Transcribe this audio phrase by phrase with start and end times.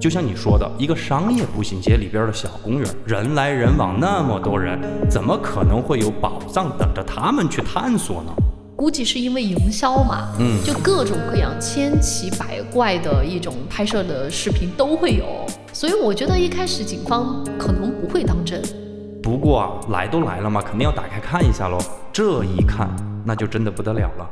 [0.00, 4.78] 就像你说的，一个商业步行街里边的小公园，人来人往，那么多人，
[5.10, 8.32] 怎么可能会有宝藏等着他们去探索呢？
[8.76, 18.62] 估计是因为营销嘛，嗯就各种各样千奇百怪的一种拍摄的视频都会有，所以我觉得一开始警方可能不会当真。
[19.20, 21.76] 不过啊，来都来了嘛，肯定要打开看一下喽。
[22.12, 22.88] 这一看，
[23.24, 24.30] 那就真的不得了了。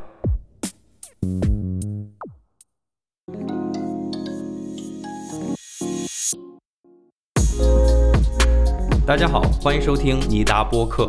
[9.06, 11.08] 大家好，欢迎收听尼达播客。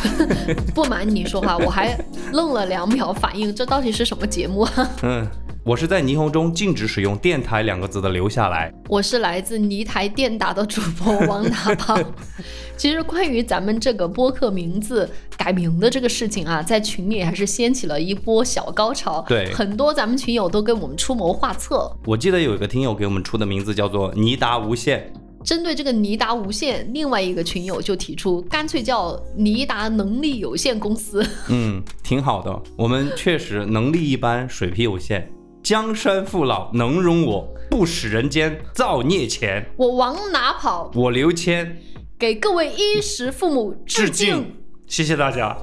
[0.74, 1.94] 不瞒你说哈，我还
[2.32, 4.72] 愣了两秒，反应这到底是什么节目啊？
[5.04, 5.28] 嗯，
[5.62, 8.72] 我是在霓虹中禁止使用“电台”两个字的留下来。
[8.88, 12.02] 我是来自泥台电打的主播王大胖。
[12.74, 19.22] 其实关于咱们这个播客名字改名的这个事情啊，在群里还是掀起了一波小高潮。
[19.28, 21.94] 对很多咱们群友都跟我们出谋划策。
[22.06, 25.12] 我记得有一个听友给我们出的名字叫做“尼达无限
[25.46, 31.24] 针对这个尼达无限，另外一个群友就提出，干脆叫尼达能力有限公司。
[31.48, 32.60] ”，嗯，挺好的。
[32.76, 35.32] 我们确实能力一般，水平有限。
[35.62, 39.64] 江山父老能容我，不使人间造孽钱。
[39.76, 40.90] 我往哪跑？
[40.96, 41.80] 我刘谦
[42.18, 44.56] 给各位衣食父母致敬。
[44.88, 45.56] 谢谢大家。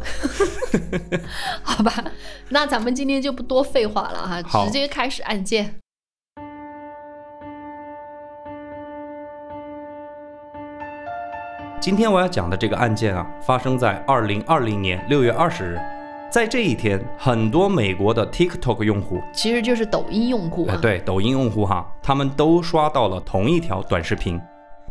[1.62, 2.06] 好吧，
[2.48, 5.83] 那咱们今天就不多废话了哈，直接开始案件。
[11.84, 15.78] 今天我要讲的这个案件啊，发生在二零二零年六月二十日。
[16.32, 20.80] 在这一天，很多美国的 TikTok 用户，其实就是抖音用户哎，啊。
[20.82, 24.40] 对，抖音用户哈，他们都刷到了同一条短视频。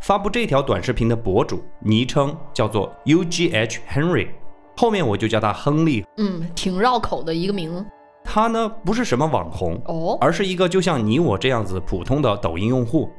[0.03, 4.29] 发布这条短视频的博主昵称叫做 UGH Henry，
[4.77, 6.05] 后面我就叫他亨利。
[6.19, 7.83] 嗯，挺绕口的一个名
[8.23, 10.19] 他呢不是什么网红，哦。
[10.21, 13.11] 而是一个就像你我这样子普通的抖音用户，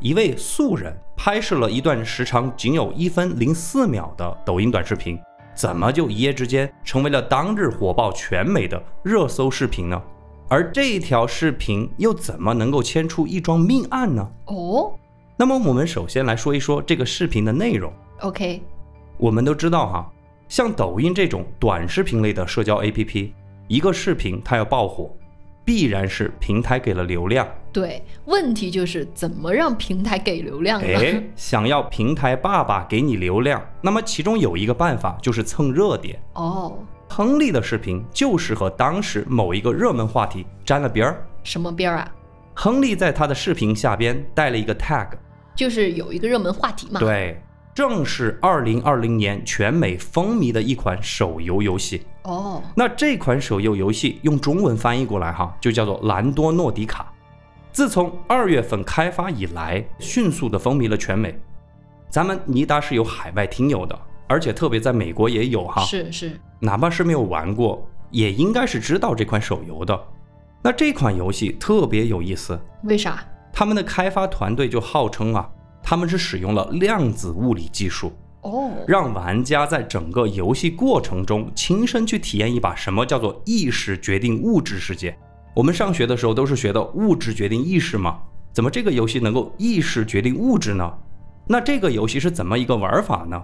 [0.00, 5.18] 一位素人拍摄了一段时长仅有一分零四秒的抖音短视频，
[5.54, 10.00] 怎么就一夜之间成为了当日火爆全美的热搜视频呢？
[10.48, 14.30] 而这条视频又怎么能够牵出一桩命案呢？
[14.46, 14.92] 哦
[15.36, 17.92] 那么我们首先来说一说这个视频的内容。
[18.20, 18.62] ，OK，
[19.16, 20.12] 我们都知道哈，
[20.48, 23.32] 像抖音这种短视频类的社交 APP，
[23.66, 25.10] 一个视频它要爆火，
[25.68, 27.46] 必然是平台给了流量。
[27.70, 30.86] 对，问题就是怎么让平台给流量呢？
[30.86, 36.18] 哎，想要平台爸爸给你流量，那么其中有一个办法就是蹭热点。
[36.32, 41.22] 哦，亨利的视频就是和当时某一个热门话题沾了边儿。
[41.44, 42.10] 什么边儿啊？
[42.54, 45.08] 亨利在他的视频下边带了一个 tag，
[45.54, 47.38] 就是有一个热门话题嘛。，对，
[47.78, 52.02] 正是二零二零年全美风靡的一款手游游戏。
[52.24, 57.12] 哦，那这款手游游戏用中文翻译过来哈，就叫做兰多诺迪卡。
[57.70, 61.40] 自从二月份开发以来，迅速的风靡了全美。
[62.10, 63.96] 咱们尼达是有海外听友的，
[64.26, 69.96] 而且特别在美国也有哈，是是，哪怕是没有玩过，也应该是知道这款手游的。
[70.60, 73.24] 那这款游戏特别有意思，为啥？
[73.52, 75.48] 他们的开发团队就号称啊，
[75.90, 78.12] 他们是使用了量子物理技术，
[78.42, 85.16] 哦，让玩家在整个游戏过程中亲身去体验一把什么叫做意识决定物质世界。
[85.56, 88.18] 我们上学的时候都是学的物质决定意识吗，
[88.52, 90.92] 怎么这个游戏能够意识决定物质呢？
[91.46, 93.42] 那这个游戏是怎么一个玩法呢？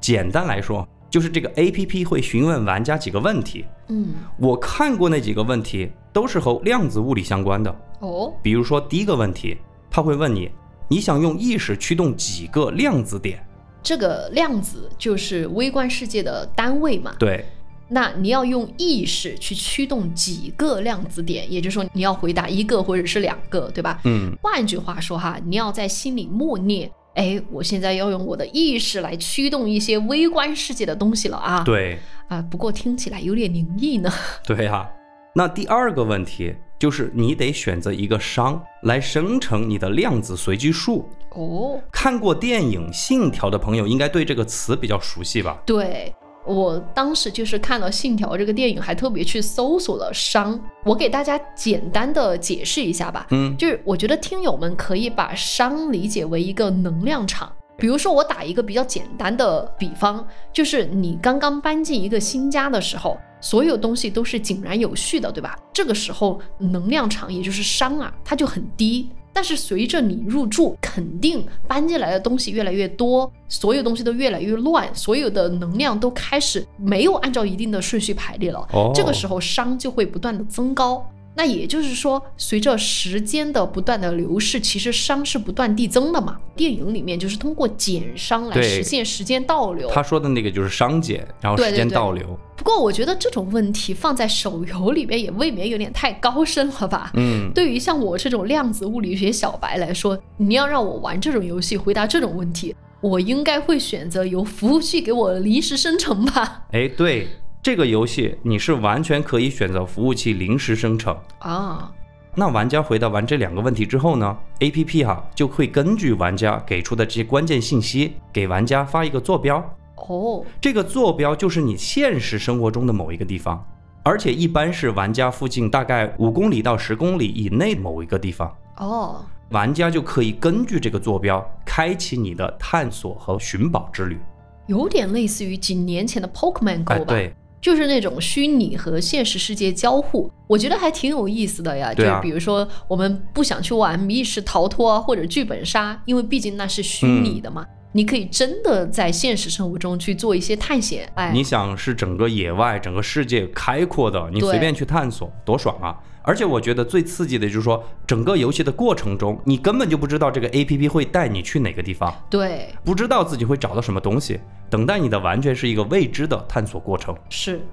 [0.00, 7.70] 简单来说，就是这个 APP 会询问玩家几个问题，嗯，我看过那几个问题都是和量子物理相关的。
[8.00, 9.58] 哦，比如说第一个问题，
[9.90, 10.50] 他会问你，
[10.88, 13.44] 你想用意识驱动几个量子点？
[13.82, 17.14] 这个量子就是微观世界的单位嘛。
[17.18, 17.44] 对，
[17.88, 24.00] 那你要用意识去驱动几个量子点，也就是说你要回答一个或者是两个，对吧？
[24.04, 31.62] 嗯，换句话说哈，你要在心里默念，哎，我现在要用我的意识来驱动一些微观世界的东西了啊。
[31.64, 31.98] 对，
[32.28, 34.12] 啊，不过听起来有点灵异呢。
[34.44, 34.88] 对呀、
[35.34, 41.08] 那第二个问题就是你得选择一个商来生成你的量子随机数。
[41.30, 45.62] 哦，看过电影《信条》的朋友应该对这个词比较熟悉吧？
[45.66, 46.14] 对。
[46.44, 50.56] 我当时就是看了《信条》这个电影，还特别去搜索了熵。
[50.84, 53.26] 我给大家简单的解释一下吧。
[53.32, 57.52] 嗯，就是我觉得听友们可以把熵理解为一个能量场。
[57.78, 65.58] 比如说，我打一个比较简单的比方，就是你刚刚搬进一个新家的时候，所有东西都是井然有序的，对吧？
[65.72, 69.10] 这个时候能量场也就是熵啊，它就很低。
[69.32, 78.66] 但是随着你入住，肯定搬进来的东西越来越多，所有东西都越来越乱，所有的能量都开始没有按照一定的顺序排列了。
[78.72, 81.06] 哦这个时候熵就会不断的增高。
[81.36, 86.38] 那也就是说，随着时间的不断的流逝，其实熵是不断递增的嘛。
[86.56, 89.90] 电影里面就是通过减熵来实现时间倒流。
[89.92, 92.38] 他说的那个就是熵减，然后时间对对对倒流。
[92.56, 97.12] 不过我觉得这种问题放在手游里边也未免有点太高深了吧？
[97.14, 106.64] 嗯，对于像我这种量子物理学小白来说，你要让我玩这种游戏，回答这种问题，我应该会选择由服务器给我临时生成吧？
[106.72, 107.28] 哎，对，
[107.66, 111.18] 这个游戏你是完全可以选择服务器临时生成。
[111.40, 111.92] 啊，
[112.36, 119.58] 那玩家回答完这两个问题之后呢，A P P 哈就会根据玩家给出的这些关键信息，给玩家发一个坐标。
[119.96, 123.66] 哦，这个坐标就是你现实生活中的某一个地方，
[124.04, 128.56] 而且一般是玩家附近大概五公里到十公里以内某一个地方。
[128.76, 134.20] 哦，玩家就可以根据这个坐标开启你的探索和寻宝之旅。
[134.68, 137.04] 有点类似于几年前的 Pokemon Go 哎，吧？
[137.08, 137.34] 对，
[137.66, 141.88] 就是那种虚拟和现实世界交互，我觉得还挺有意思的呀。
[141.90, 147.62] 啊就比如说，我们不想去玩密室逃脱啊，或者剧本杀，因为毕竟那是虚拟的嘛。
[147.62, 155.96] 嗯你可以真的在现实生活中去做一些探险，哎，你想是整个野外、整个世界开阔的，你随便去探索，多爽啊！
[156.26, 167.16] 而且我觉得最刺激的就是说，整个游戏的过程中，你根本就不知道这个 A P P 会带你去哪个地方，对，不知道自己会找到什么东西，等待你的完全是一个未知的探索过程。
[167.30, 167.64] 是，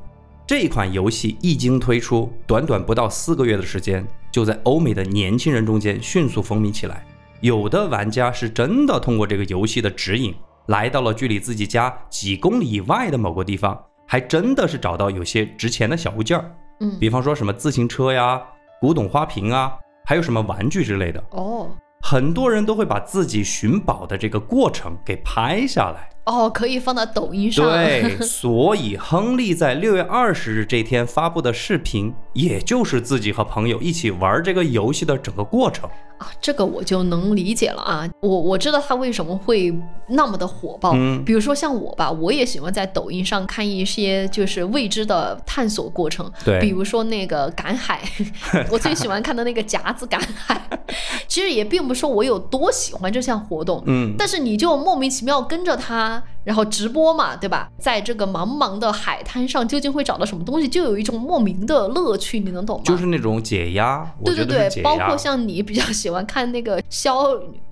[0.46, 7.04] 这一款游戏一经推出，短短不到四个月的时间，就在欧美的年轻人中间迅速风靡起来。
[7.42, 10.32] 有的玩家是真的通过这个游戏的指引，
[10.68, 18.40] 来到了距离自己家几公里以外的某个地方，还真的是找到有些值钱的小物件儿，嗯，比方说什么自行车呀、
[18.80, 19.74] 古董花瓶啊，
[20.06, 21.24] 还有什么玩具之类的。
[21.32, 21.70] 哦
[22.06, 26.10] 很多人都会把自己寻宝的这个过程给拍下来。
[26.26, 35.90] 哦，可以放到抖音上，对，所以亨利在六月二十日这天发布的视频，也就是自己和朋友一起玩这个游戏的整个过程。
[36.18, 38.10] 啊，这个我就能理解了啊。
[38.22, 39.74] 我我知道他为什么会
[40.08, 40.92] 那么的火爆。
[40.96, 46.32] 嗯比如说像我吧，我也喜欢在抖音上看一些就是未知的探索过程。
[46.46, 48.02] 对比如说那个赶海，
[48.70, 50.62] 我最喜欢看的那个夹子赶海。
[51.28, 57.70] 其实也并不是说我有多喜欢这项活动，嗯，但是你就莫名其妙跟着他，然后直播嘛，对吧？
[57.80, 62.84] 在这个茫茫的海滩上，究竟会找到什么东西，就有一种莫名的乐趣，你能懂吗？
[62.86, 64.84] 就是那种解压，我对对对。
[64.84, 67.14] 包括像你比较喜欢看那个削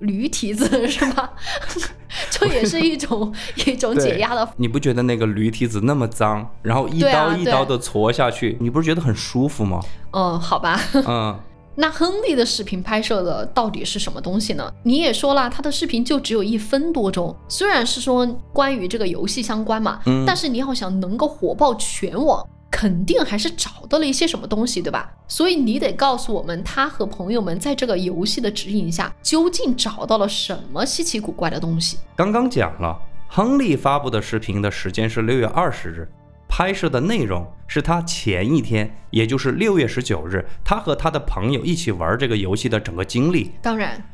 [0.00, 1.30] 驴蹄子是吧？
[2.30, 3.32] 就也是一种
[3.66, 4.46] 一种解压的。
[4.56, 9.80] 你不觉得那个驴蹄子那么脏，然后一刀一刀的戳下去，你不是觉得很舒服吗？
[10.12, 10.78] 嗯，好吧。
[10.92, 11.38] 嗯，
[11.74, 14.72] 那亨利的视频拍摄的到底是什么东西呢？
[14.82, 22.46] 你也说了，他的视频就只有一分多钟，虽然是说关于这个游戏相关嘛，嗯但是你要想能够火爆全网。
[22.74, 25.12] 肯定还是找到了一些什么东西，对吧？
[25.28, 31.98] 所以你得告诉我们，他和朋友们在这个游戏的指引下，究竟找到了什么稀奇古怪的东西。
[32.16, 32.98] 刚刚讲了，
[33.28, 36.08] 亨利发布的视频的时间是六月二十日，
[36.54, 43.52] 拍摄的内容是他前一天，也就是六月十九日，他和他的朋友一起玩这个游戏的整个经历。
[43.62, 44.04] 当然，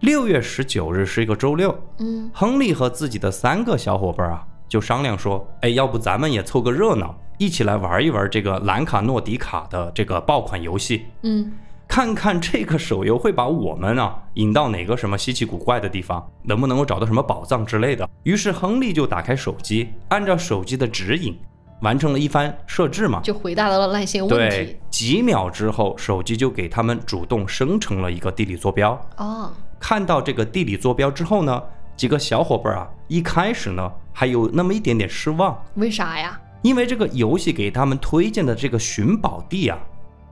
[0.00, 11.52] 六月十九日是一个周六，嗯，亨利和自己的三个小伙伴啊，就商量说，哎，要不咱们也凑个热闹，一起来玩一玩这个兰卡诺迪卡的这个爆款游戏，嗯，
[11.86, 18.08] 看看这个手游会把我们啊引到哪个什么稀奇古怪的地方，能不能够找到什么宝藏之类的。
[18.22, 21.38] 于是亨利就打开手机，按照手机的指引，
[21.82, 23.20] 完成了一番设置嘛。
[23.22, 28.98] 就回答到了那些问题对。，几秒之后，手机就给他们主动生成了一个地理坐标。
[29.18, 31.62] 哦，看到这个地理坐标之后呢，
[31.96, 36.40] 几个小伙伴啊，一开始呢还有那么一点点失望，为啥呀？
[36.62, 39.76] 因为这个游戏给他们推荐的这个寻宝地啊，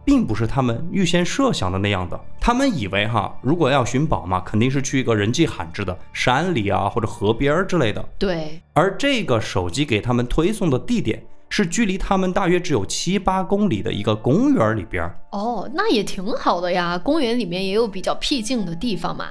[0.04, 2.19] 并不是他们预先设想的那样的。
[2.40, 8.02] 他们以为哈，如果要寻宝嘛，肯定是去一个人迹罕至的山里啊，或者河边儿之类的。
[8.16, 15.21] 对，而这个手机给他们推送的地点，是距离他们大约只有七八公里的一个公园里边儿。
[15.33, 16.97] 哦，那也挺好的呀。
[16.97, 19.26] 公园里面也有比较僻静的地方嘛。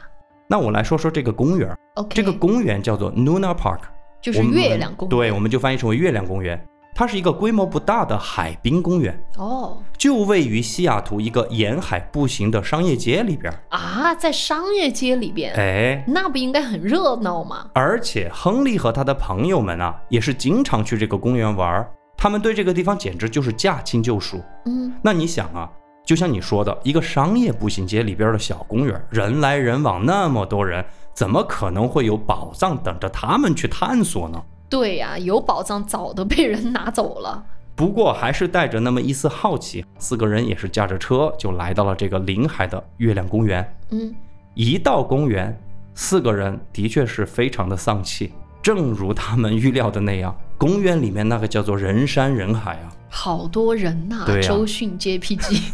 [0.48, 3.80] 那我来说说这个公园儿，OK，这个公园叫做 Luna Park。
[4.22, 5.18] 就是月亮公园。
[5.18, 6.62] 对，我们就翻译成为月亮公园。
[6.94, 13.60] 它是一个规模不大的海滨公园，哦就位于西雅图一个沿海步行的商业街里边儿。
[13.70, 17.70] 啊，在商业街里边，哎，那不应该很热闹吗？
[17.74, 21.90] 而且亨利和他的朋友们啊，也是经常去这个公园玩儿。
[22.22, 24.44] 他们对这个地方简直就是驾轻就熟。
[24.66, 25.72] 嗯，那你想啊，
[26.06, 30.84] 就像你说的，一个商业步行街里边的小公园，人来人往，那么多人，
[31.14, 34.44] 怎么可能会有宝藏等着他们去探索呢？
[34.68, 37.42] 对呀、有宝藏早都被人拿走了。
[37.74, 43.66] 不过还是带着那么一丝好奇，四个人也是驾着车就来到了这个临海的月亮公园。
[43.92, 44.14] 嗯，
[44.56, 45.58] 一到公园，
[45.96, 48.34] 四个人的确是非常的丧气，
[48.70, 55.72] 正如他们预料的那样，公园里面那个叫做人山人海啊，好多人呐、对啊周迅 JPG，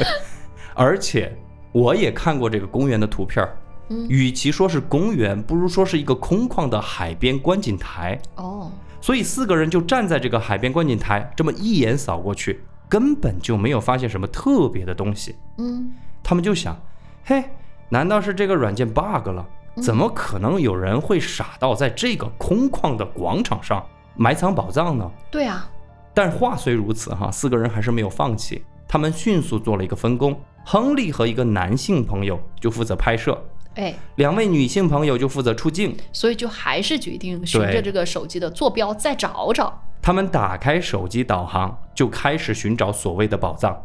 [0.76, 1.34] 而且
[1.72, 3.56] 我也看过这个公园的图片儿，
[3.88, 8.20] 嗯，与其说是公园，不如说是一个空旷的海边观景台。
[8.34, 15.34] 哦，所以四个人就站在这个海边观景台，这么一眼扫过去，根本就没有发现什么特别的东西。
[15.56, 15.90] 嗯，
[16.22, 16.78] 他们就想，
[17.24, 17.42] 嘿，
[17.88, 19.48] 难道是这个软件 bug 了？
[19.82, 23.84] 怎么可能有人会傻到在这个空旷的广场上
[24.16, 25.10] 埋藏宝藏呢？
[25.30, 25.70] 对啊，
[26.14, 33.38] 但话虽如此，哈，四个人还是没有放弃，他们迅速做了一个分工，亨利和一个男性朋友就负责拍摄，
[33.74, 35.94] 哎，两位女性朋友就负责出镜。
[36.12, 39.82] 所以就还是决定循着这个手机的坐标再找找。
[40.00, 43.76] 他们打开手机导航，就开始寻找所谓的宝藏。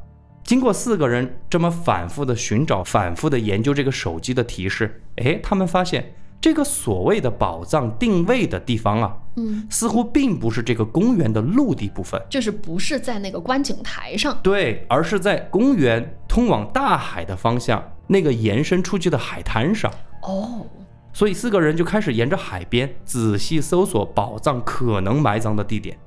[0.43, 14.37] 经过四个人这么反复的寻找、反复的研究这个手机的提示，哎，他们发现这个所谓的宝藏定位的地方啊，嗯，似乎并不是这个公园的陆地部分，就是不是在那个观景台上。
[14.41, 19.91] 对，而是在公园通往大海的方向那个延伸出去的海滩上。
[20.23, 20.65] 哦，
[21.13, 25.97] 所以四个人就开始沿着海边仔细搜索宝藏可能埋葬的地点。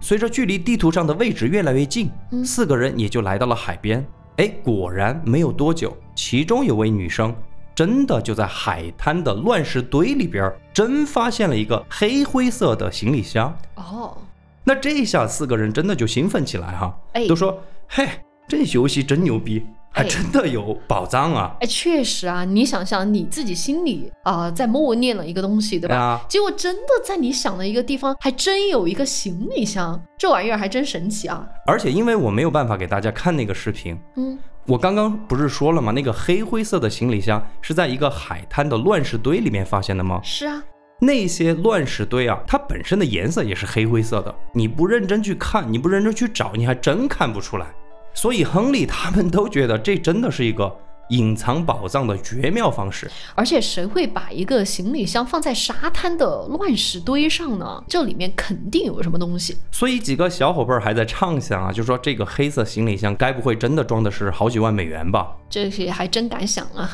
[0.00, 4.04] 随着距离地图上的位置越来越近，嗯四个人也就来到了海边。
[4.36, 7.34] 哎，果然没有多久，其中有位女生
[7.78, 13.56] 真的就在海滩的乱石堆里边，真发现了一个黑灰色的行李箱。
[13.76, 14.16] 哦，
[14.64, 17.56] 那这下四个人真的就兴奋起来哈，哎都说
[17.86, 18.08] ：“嘿，
[18.48, 25.94] 这游戏真牛逼，还哎真的有宝藏啊！”哎，确实啊，你想想你自己心里啊、在默念了一个东西，对吧？
[25.94, 31.46] 啊结果真的在你想的一个地方，还真有一个行李箱，这玩意儿还真神奇啊！
[31.64, 34.36] 而且因为我没有办法给大家看那个视频，嗯，
[34.68, 35.90] 我刚刚不是说了吗？
[35.92, 40.20] 那个黑灰色的行李箱是在一个海滩的乱石堆里面发现的吗？
[40.22, 40.62] 是啊，
[41.00, 47.66] 那些乱石堆啊，它本身的颜色也是黑灰色的，你不认真去看，你不认真去找，你还真看不出来。
[48.12, 50.70] 所以亨利他们都觉得这真的是一个
[51.08, 53.10] 隐藏宝藏的绝妙方式。
[53.34, 57.82] 而且谁会把一个行李箱放在沙滩的乱石堆上呢？
[57.88, 59.56] 这里面肯定有什么东西。
[59.70, 65.36] 所以几个小伙伴还在畅想啊，就说这个黑色行李箱该不会真的装的是好几万美元吧？
[65.48, 66.90] 这些还真敢想啊！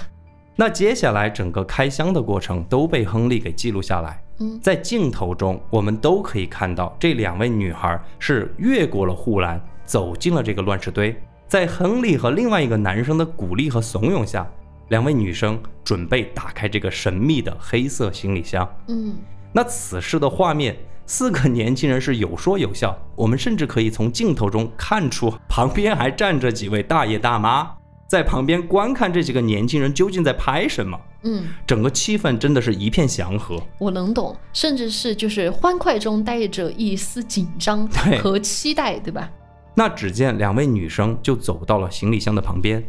[0.56, 4.20] 那接下来整个开箱的过程都被亨利给记录下来。
[4.38, 11.16] 嗯在镜头中，我们都可以看到这两位女孩是越过了护栏，走进了这个乱石堆。
[11.54, 14.44] 在亨利和另外一个男生的鼓励和怂恿下，
[14.88, 18.68] 两位女生准备打开这个神秘的黑色行李箱。
[18.88, 19.14] 嗯，
[19.52, 27.70] 那此时的画面，四个年轻人是有说有笑，我们甚至可以从镜头中看出，旁边还站着几位大爷大妈，
[28.08, 31.00] 在旁边观看这几个年轻人究竟在拍什么。
[31.22, 33.62] 嗯，整个气氛真的是一片祥和。
[33.78, 37.86] 我能懂，甚至是就是欢快中带着一丝紧张
[38.20, 39.30] 和期待，对吧？
[39.74, 42.82] 那只见两位女生就走到了行李箱的旁边，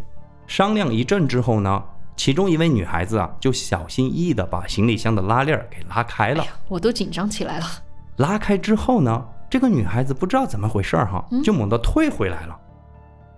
[0.46, 1.84] 商量一阵之后呢，
[2.16, 6.46] 其中一位女孩子啊，就小心翼翼地把行李箱的拉链儿给拉开了。
[6.68, 7.66] 我都紧张起来了。
[8.18, 12.56] 拉开之后呢，这个女孩子不知道怎么回事儿哈，就猛地退回来了。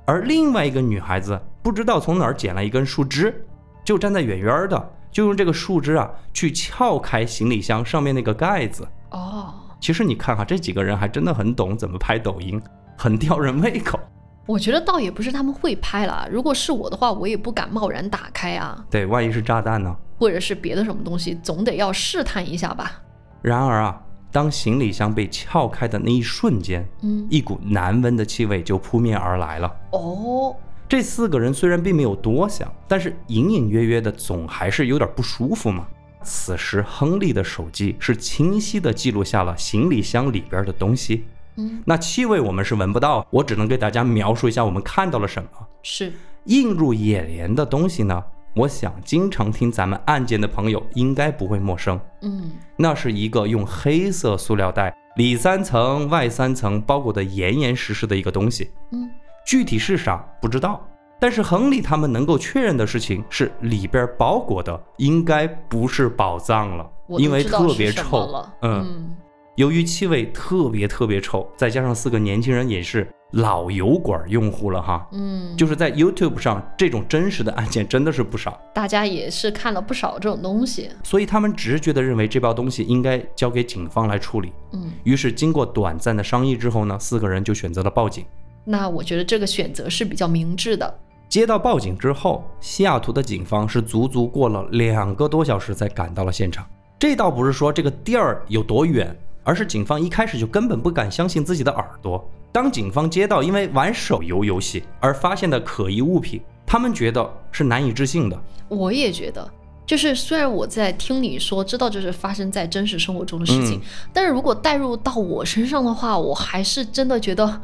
[0.05, 3.45] 而另外一个女孩子不知道从哪儿捡了一根树枝，
[3.83, 8.87] 就站在远远的，就用这个树枝啊去撬开行李箱上面那个盖子。
[9.11, 12.61] 哦，其实你看哈，这几个人还真的很懂怎么拍抖音，
[12.97, 13.99] 很吊人胃口。
[14.45, 19.95] 我觉得倒也不是他们会拍了，如果是我的话，我也不敢贸然打开啊，对，万一是炸弹呢？
[20.17, 23.01] 或者是别的什么东西，总得要试探一下吧。
[23.41, 24.01] 然而啊，
[24.31, 29.69] 当行李箱被撬开的那一瞬间，嗯，一股难闻的气味就扑面而来了。
[29.91, 30.55] 哦，
[30.87, 35.85] 这四个人虽然并没有多想，但是隐隐约约的总还是有点不舒服嘛。
[36.23, 41.25] 此时，亨利的手机是清晰的记录下了行李箱里边的东西。
[41.57, 45.49] 嗯，那气味我们是闻不到，我只能给大家描述一下我们看到了什么。
[45.83, 46.13] 是，
[46.45, 48.23] 映入眼帘的东西呢，
[48.55, 51.99] 我想经常听咱们案件的朋友应该不会陌生。
[52.21, 59.09] 嗯，那是一个用黑色塑料袋里三层外三层包裹的严严实实的一个东西，嗯，
[59.45, 60.81] 具体是啥不知道。
[61.19, 66.87] 但是亨利他们能够确认的事情是，里边包裹的应该不是宝藏了，
[67.17, 68.45] 因为特别臭。
[68.61, 69.17] 嗯，嗯，
[69.57, 80.91] 由于气味特别特别臭，再加上四个年轻人也是老油管用户了哈，嗯，就是在 YouTube 上这种真实的案件真的是不少，大家也是看了不少这种东西。
[81.03, 84.53] 所以他们直觉的认为这包东西应该交给警方来处理。
[84.73, 88.23] 嗯，于是经过短暂的商议之后呢，四个人就选择了报警。
[88.63, 90.99] 那我觉得这个选择是比较明智的。
[91.27, 96.63] 接到报警之后，西雅图的警方是足足过了两个多小时才赶到了现场。
[96.99, 99.15] 这倒不是说这个地儿有多远，
[99.47, 102.29] 而是警方一开始就根本不敢相信自己的耳朵。
[102.51, 108.37] 当警方接到因为玩手游游戏而发现的可疑物品，他们觉得是难以置信的。
[108.67, 109.49] 我也觉得，
[109.85, 117.61] 就是虽然我在听你说，知道这是发生在真实生活中的事情，嗯但是如果带入到我身上的话，我还是真的觉得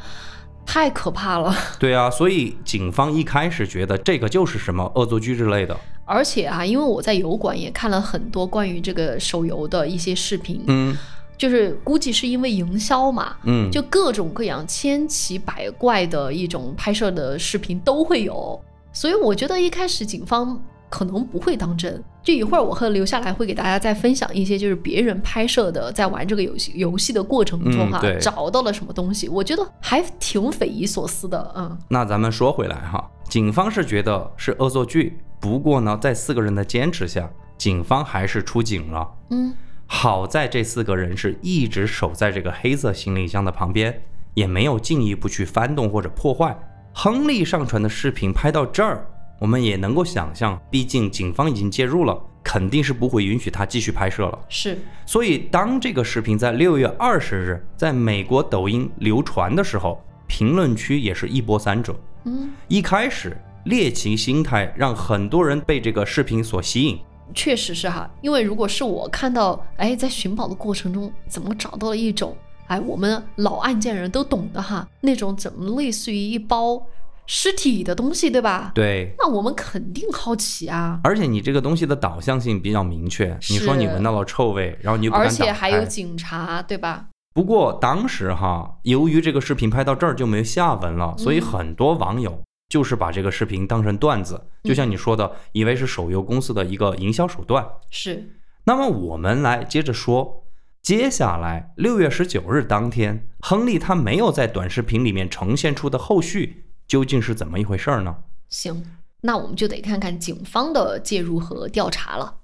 [0.66, 1.54] 太可怕了。
[1.78, 5.76] 对啊，所以警方一开始觉得这个就是什么恶作剧之类的。
[6.06, 10.96] 而且啊，因为我在油管也看了很多关于这个手游的一些视频，嗯
[11.44, 18.58] 就是估计是因为营销嘛，嗯，就各种各样千奇百怪的一种拍摄的视频都会有，
[18.94, 20.58] 所以我觉得一开始警方
[20.90, 22.02] 可能不会当真。
[22.24, 39.06] 就一会儿我和留下来，会给大家再分享一些就是别人拍摄的，在玩这个游戏游戏的过程中哈、嗯找到了什么东西，我觉得还挺匪夷所思的，嗯那咱们说回来哈，警方是觉得是恶作剧，不过呢，在四个人的坚持下，警方还是出警了。
[39.32, 39.54] 嗯
[39.96, 44.02] 好在这四个人是一直守在这个黑色行李箱的旁边，
[44.34, 46.58] 也没有进一步去翻动或者破坏。
[46.92, 49.06] 亨利上传的视频拍到这儿，
[49.40, 54.40] 我们也能够想象，毕竟警方已经介入了，肯定是不会允许他继续拍摄了。
[54.50, 61.96] 是所以，当这个视频在六月二十日在美国抖音流传的时候，评论区也是一波三折。
[62.26, 62.50] 嗯。
[62.68, 67.00] 一开始猎奇心态让很多人被这个视频所吸引，
[67.34, 72.36] 确实是哈，因为如果是我看到，哎，在寻宝的过程中怎么找到了一种，
[72.68, 76.82] 哎，我们老案件人都懂的哈，那种怎么类似于一包
[77.26, 78.72] 尸体的东西，对吧？
[78.76, 79.14] 对。
[79.18, 85.30] 那我们肯定好奇啊，而且你这个东西的导向性比较明确，你说你闻到了臭味，然后你不敢而。
[85.30, 87.08] 且还有警察，对吧？
[87.34, 92.40] 不过当时哈，由于这个视频拍到这儿就没有下文了，所以很多网友
[92.74, 97.64] 就是把这个视频当成段子，就像你说的，以为是手游公司的一个营销手段。
[97.92, 98.32] 是，
[98.64, 100.48] 那么我们来接着说，
[100.82, 108.16] 接下来六月十九日当天，亨利他没有在短视频里面呈现出的后续究竟是怎么一回事儿呢？
[108.50, 108.84] 行，
[109.22, 112.38] 那我们就得看看警方的介入和调查了。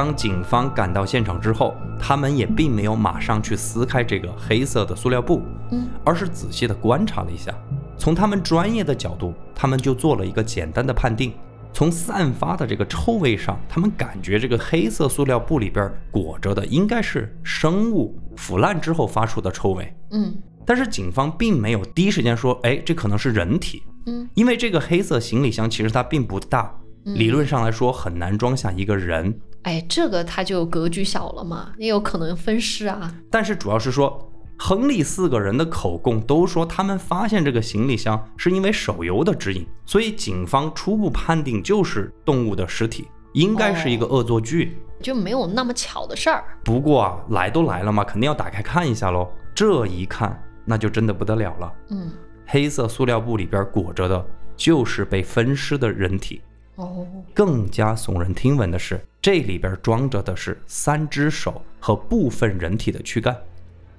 [0.00, 7.54] 当警方赶到现场之后，他们也并没有马上去撕开这个黑色的塑料布，嗯，而是仔细的观察了一下。
[7.98, 11.34] 从他们专业的角度，他们就做了一个简单的判定。
[11.74, 19.94] 从散发的这个臭味上，他们感觉这个黑色塑料布里边裹着的应该是生物腐烂之后发出的臭味。
[20.12, 20.34] 嗯
[20.64, 29.38] 但是警方并没有第一时间说，哎，这可能是人体，嗯因为这个黑色行李箱其实它并不大，嗯理论上来说很难装下一个人。
[29.62, 33.14] 哎，这个他就格局小了嘛，也有可能分尸啊。
[33.30, 44.76] 但是主要是说，亨利四个人的口供都说他们发现这个行李箱是因为手游的指引，所以警方初步判定就是动物的尸体，应该是一个恶作剧。
[45.02, 46.44] 就没有那么巧的事儿。
[46.62, 49.26] 不过啊，来都来了嘛，肯定要打开看一下喽。
[49.54, 52.10] 这一看，那就真的不得了了，嗯，
[52.46, 54.22] 黑色塑料布里边裹着的
[54.56, 56.42] 就是被分尸的人体。
[56.80, 63.36] 哦，更加耸人听闻的是，这里边装着的是三只手和部分人体的躯干。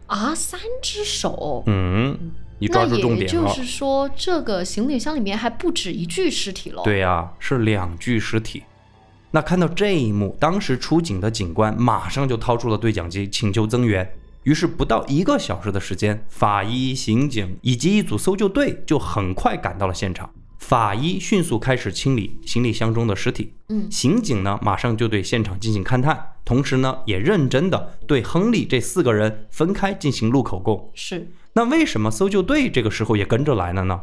[0.07, 1.63] 啊，三只手。
[1.67, 2.17] 嗯，
[2.57, 3.47] 你抓住重点了。
[3.47, 8.63] 就是说，这个行李箱里面还不止一具尸体喽。，对呀、是两具尸体。
[9.29, 14.11] 那看到这一幕，当时出警的警官马上就掏出了对讲机，请求增援。
[14.41, 20.27] 于是不到一个小时的时间，法医、刑警以及一组搜救队就很快赶到了现场。
[20.61, 30.91] 法医迅速开始清理行李箱中的尸体，嗯刑警呢马上就对现场进行勘探，同时呢也认真的对亨利这四个人分开进行录口供。
[30.93, 33.99] 是，那为什么搜救队这个时候也跟着来了呢？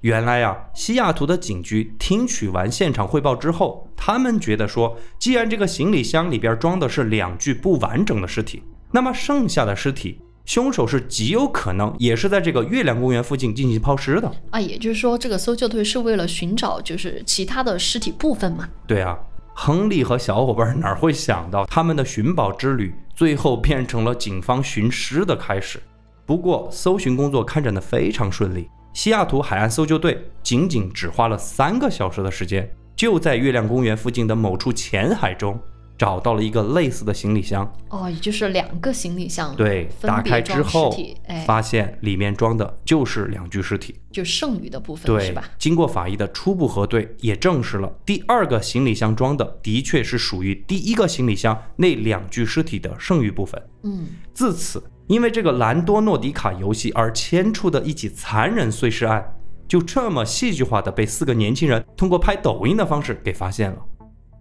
[0.00, 10.18] 原来呀、西雅图的警局听取完现场汇报之后，他们觉得说，既然这个行李箱里边装的是两具不完整的尸体，那么剩下的尸体，
[10.50, 14.28] 凶手是极有可能也是在这个月亮公园附近进行抛尸的。
[14.50, 18.68] 啊，也就是说，这个搜救队是为了寻找就是其他的尸体部分嘛。
[18.84, 19.16] 对啊，
[19.54, 25.80] 亨利和小伙伴哪会想到他们的寻宝之旅最后变成了警方寻尸的开始？
[26.26, 35.56] 不过搜寻工作开展的非常顺利，西雅图海岸搜救队仅仅只花了三个小时的时间，就在月亮公园附近的某处浅海中
[36.00, 37.70] 找到了一个类似的行李箱。
[37.90, 40.90] 哦，也就是两个行李箱，对，打开之后，
[41.26, 45.44] 哎，发现里面装的就是两具尸体，就剩余的部分，对，是吧？
[45.58, 53.62] 经过法医的初步核对，也证实了第二个行李箱装的的确是属于第一个行李箱那两具尸体的剩余部分。
[53.82, 59.34] 嗯，自此，因为这个兰多诺迪卡游戏而牵出的一起残忍碎尸案，
[59.68, 63.76] 就这么戏剧化的被四个年轻人通过拍抖音的方式给发现了。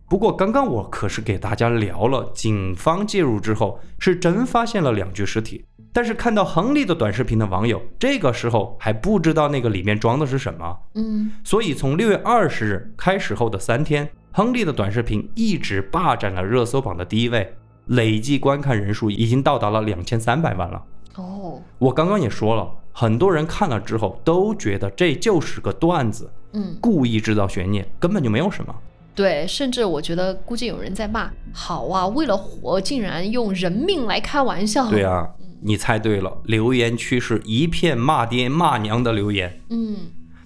[0.10, 5.64] 不过，刚刚我可是给大家聊了，警方介入之后是真发现了两具尸体。
[5.94, 10.76] 但是看到亨利的短视频的网友，这个时候还不知道那个里面装的是什么。
[10.96, 20.84] 嗯，所以从六月二十日开始后的三天，亨利的短视频一直霸占了热搜榜的第一位，累计观看人数已经到达了两千三百万了。
[21.18, 28.74] 哦，我刚刚也说了，很多人看了之后都觉得这就是个段子，嗯，故意制造悬念，根本就没有什么。
[29.20, 34.90] 对，甚至我觉得估计有人在骂，好啊，为了火竟然用人命来开玩笑。
[34.90, 35.28] 对啊，
[35.62, 39.60] 你猜对了，留言区是一片骂爹骂娘的留言。
[39.72, 39.98] 嗯，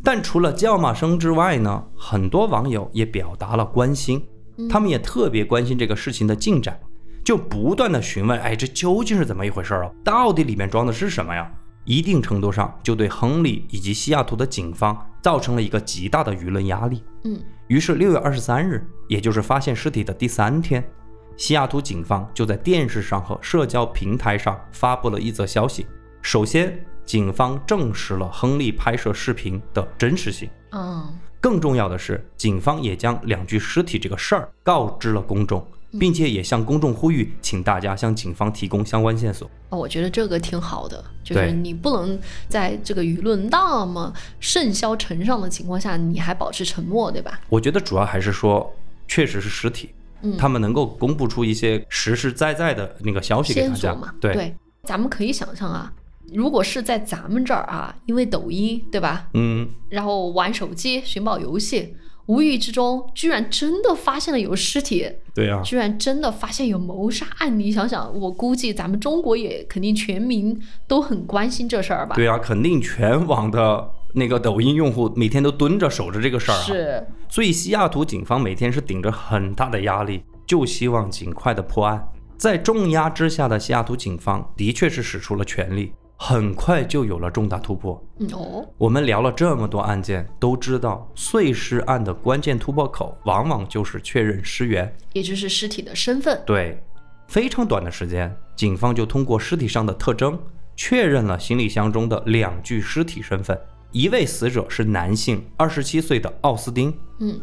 [0.04, 4.26] 但除了叫骂声之外呢，很多网友也表达了关心，
[4.68, 6.80] 他们也特别关心这个事情的进展，
[7.24, 9.92] 就不断的询问，哎，这究竟是怎么一回事啊？
[10.04, 11.48] 到底里面装的是什么呀？
[11.86, 17.04] 一定程度上就对亨利以及西雅图的警方造成了一个极大的舆论压力。
[17.26, 17.38] 嗯，
[17.74, 20.88] 于是六月二十三日，也就是发现尸体的第三天，
[21.36, 25.88] 西雅图警方就在电视上和社交平台上发布了一则消息。
[26.22, 30.48] 首先，警方证实了亨利拍摄视频的真实性。
[30.70, 35.66] 嗯，更重要的是，警方也将两具尸体这个事儿告知了公众。
[35.99, 39.49] 并且也向公众呼吁，请大家向警方提供相关线索。
[39.69, 47.39] 哦，我觉得这个挺好的，就是你不能在这个舆论那么甚嚣尘上的情况下，你还保持沉默，对吧？
[47.49, 48.73] 我觉得主要还是说，
[49.08, 49.89] 确实是实体，
[50.21, 54.13] 嗯，他们能够公布出一些实实在在的那个消息给大家嘛。
[54.19, 55.93] 对，咱们可以想象啊，
[56.34, 59.27] 如果是在咱们这儿啊，因为抖音，对吧？
[59.34, 61.95] 嗯，然后玩手机、寻宝游戏。
[62.28, 67.60] 无意之中，居然真的发现了有尸体，对呀，居然真的发现有谋杀案。
[67.60, 70.58] 你想想，我估计咱们中国也肯定全民
[70.88, 72.16] 都很关心这事儿吧？
[72.16, 76.62] 对啊，肯定全网的那个抖音用户每天都蹲着守着这个事儿啊。
[76.62, 82.08] 是，所以西雅图警方每天是顶着很大的压力，就希望尽快的破案。
[82.38, 85.94] 在重压之下的西雅图警方的确是使出了全力。
[86.26, 88.02] 很快就有了重大突破。
[88.32, 96.42] 哦，我们聊了这么多案件，都知道碎尸案的关键突破口往往就是确认尸源，也就是尸体的身份。
[96.46, 96.82] 对，
[97.28, 100.40] 非常短的时间，警方就通过尸体上的特征，
[100.78, 103.60] 确认了行李箱中的两具尸体身份。
[103.92, 106.98] 一位死者是男性，二十七岁的奥斯丁。
[107.20, 107.38] 嗯，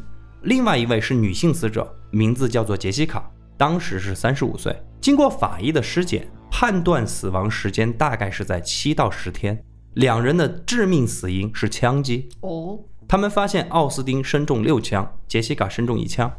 [0.45, 4.75] 另外一位是女性死者，名字叫做杰西卡，当时是三十五岁。
[5.03, 6.27] 经过法医的尸检。
[6.51, 9.65] 判断死亡时间大概是在七到十天。
[9.95, 12.29] 两人的致命死因是枪击。
[12.41, 16.31] 哦，他们发现奥斯丁身中六枪，杰西卡身中一枪。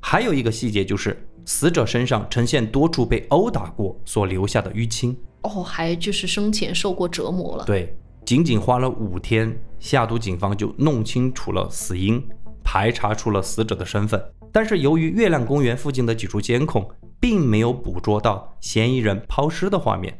[0.00, 5.16] 还有一个细节就是，死者身上呈现多处被殴打过所留下的淤青。
[5.42, 7.64] 哦，还就是生前受过折磨了。
[7.64, 12.22] 对，仅仅花了五天，下都警方就弄清楚了死因，
[12.62, 14.22] 排查出了死者的身份。
[14.50, 16.88] 但是由于月亮公园附近的几处监控，
[17.24, 20.14] 并没有捕捉到嫌疑人抛尸的画面，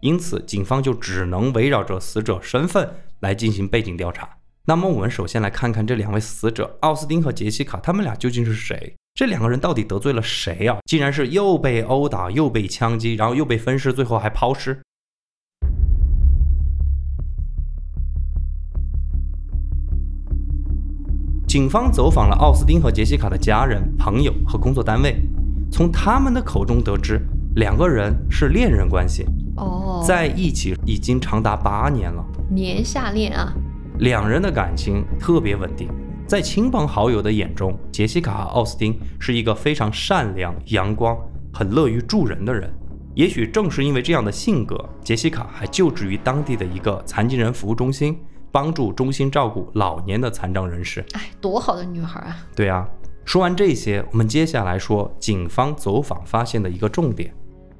[0.00, 4.28] 因此警方就只能围绕着死者身份来进行背景调查。
[4.64, 8.92] 那么，我们首先来看看这两位死者奥斯汀和杰西卡，他们俩究竟是谁？
[9.14, 10.78] 这两个人到底得罪了谁啊？
[10.86, 14.82] 竟然是又被殴打，又被枪击，然后又被分尸，最后还抛尸。
[21.46, 25.22] 警方走访了奥斯汀和杰西卡的家人、朋友和工作单位。
[25.70, 27.20] 从他们的口中得知，
[27.56, 29.24] 两个人是恋人关系
[29.56, 33.52] 哦，在一起已经长达八年了，年下恋啊。
[33.98, 35.88] 两人的感情特别稳定，
[36.26, 41.16] 在亲朋好友的眼中，杰西卡和奥斯汀是一个非常善良、阳光、
[41.52, 42.72] 很乐于助人的人。
[43.14, 48.16] 也许正是因为这样的性格，杰西卡还就职于当地的一个残疾人服务中心，
[48.52, 51.04] 帮助中心照顾老年的残障人士。
[51.14, 52.36] 哎，多好的女孩啊！
[52.54, 52.88] 对啊。
[53.28, 57.30] 说完这些，我们接下来说警方走访发现的一个重点。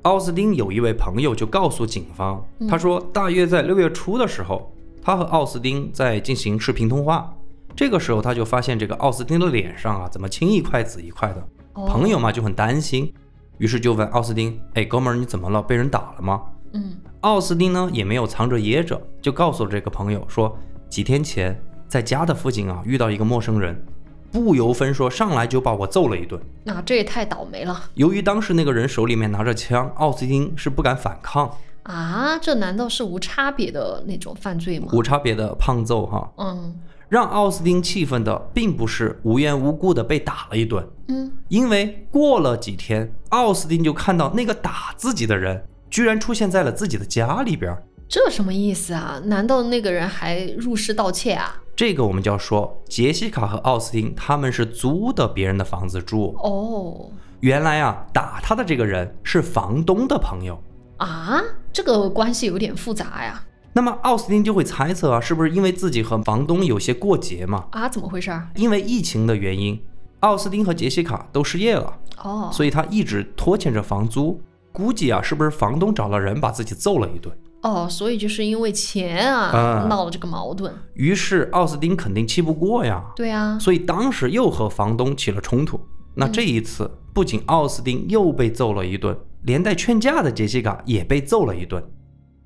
[0.02, 7.34] 奥斯汀有一位朋友就告诉警方，他说大约在六月初的时候，他和奥斯汀在进行视频通话。
[7.74, 11.42] 这个时候他就发现这个奥斯汀的脸上啊，怎么青一块紫一块的？
[11.86, 13.10] 朋友嘛就很担心，
[13.56, 15.62] 于是就问奥斯汀：“哎，哥们儿，你怎么了？
[15.62, 16.42] 被人打了吗？”
[16.74, 20.54] 嗯，奥斯汀呢也没有藏着掖着，就告诉了这个朋友说，
[20.90, 21.58] 几天前
[21.88, 23.82] 在家的附近啊遇到一个陌生人。
[24.30, 26.40] 不由分说上来就把我揍了一顿。
[26.64, 32.38] 那、这也太倒霉了由于当时那个人手里面拿着枪，奥斯汀是不敢反抗，啊！
[32.38, 34.88] 这难道是无差别的那种犯罪吗？
[34.92, 36.74] 无差别的胖揍哈，嗯
[37.08, 47.82] 让奥斯汀气愤的并不是无缘无故的被打了一顿，嗯，因为过了几天，奥斯汀就看到那个打自己的人居然出现在了自己的家里边儿。
[48.06, 49.18] 这什么意思啊？
[49.24, 51.58] 难道那个人还入室盗窃啊？
[51.78, 56.34] 这个我们就要说，杰西卡和奥斯汀他们是租的别人的房子住。
[56.42, 60.60] 哦原来啊，打他的这个人是房东的朋友。
[60.96, 61.40] 啊，
[61.72, 63.44] 这个关系有点复杂呀。
[63.74, 67.66] 那么奥斯汀就会猜测啊，是不是因为自己和房东有些过节嘛？
[67.70, 68.48] 啊，怎么回事儿？
[68.56, 69.80] 因为疫情的原因，
[70.18, 74.42] 奥斯汀和杰西卡都失业了，哦，所以他一直拖欠着房租。
[74.72, 77.32] 估计啊，是不是房东找了人把自己揍了一顿？
[77.62, 80.72] 哦，所以就是因为钱啊、嗯闹了这个矛盾。
[80.94, 85.80] 于是奥斯丁肯定气不过呀，对啊，所以当时又和房东起了冲突。
[86.14, 91.82] 那这一次，不仅奥斯丁又被揍了一顿，连带劝架的杰西卡也被揍了一顿。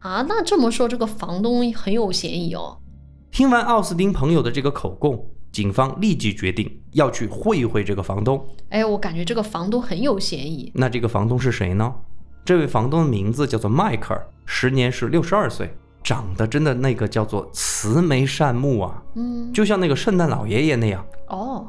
[0.00, 2.78] 啊，那这么说，这个房东很有嫌疑哦。
[3.30, 8.44] 听完奥斯丁朋友的这个口供，警方立即决定要去会一会这个房东。
[8.68, 10.70] 哎，我感觉这个房东很有嫌疑。
[10.74, 11.94] 那这个房东是谁呢？
[12.44, 21.04] 这位房东的名字叫做迈克尔，时年是六十二岁，长得真的那个叫做慈眉善目啊，嗯，就像那个圣诞老爷爷那样。
[21.28, 21.66] 哦，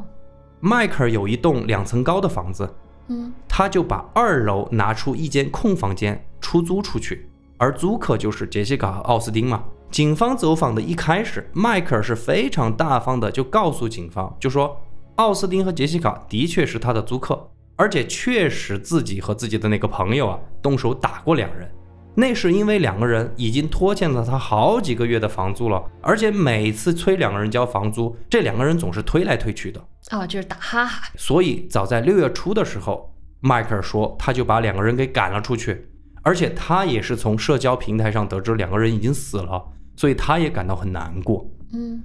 [0.59, 2.67] 迈克尔有一栋两层高的房子，
[3.09, 9.63] 嗯，他就把二楼拿出一间空房间出租出去，而租客就是杰西卡和奥斯汀嘛。
[9.91, 14.81] 警方走访的一开始，迈克尔是非常大方的，就告诉警方，就说
[15.17, 21.69] 奥斯汀和杰西卡的确是他的租客，而且确实自己和自己的那个朋友啊动手打过两人。
[22.15, 29.83] 那是因为两个人已经拖欠了他好几个月的房租了，而且每次催两个人交房租，这两个人总是推来推去的。
[30.09, 31.09] 啊，就是打哈哈。
[31.17, 35.88] 所以早在六月初的时候，迈克尔说他就把两个人给赶了出去，
[36.21, 39.63] 而且他也是从社交平台上得知两个人已经死了，
[39.95, 41.43] 所以他也感到很难过。
[41.73, 41.99] 嗯，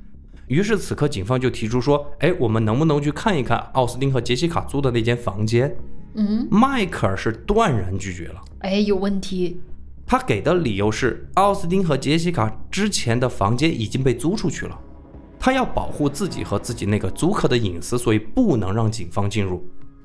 [0.49, 5.75] 于是此刻警方就提出说，哎，我们能不能去看一看奥斯汀和杰西卡租的那间房间？
[6.15, 8.41] 嗯，迈克尔是断然拒绝了。
[8.61, 9.61] 哎，有问题。
[10.07, 14.79] 他给的理由是，奥斯汀和杰西卡之前的房间已经被租出去了，
[15.39, 19.63] 他要保护自己和自己那个租客的隐私，所以不能让警方进入。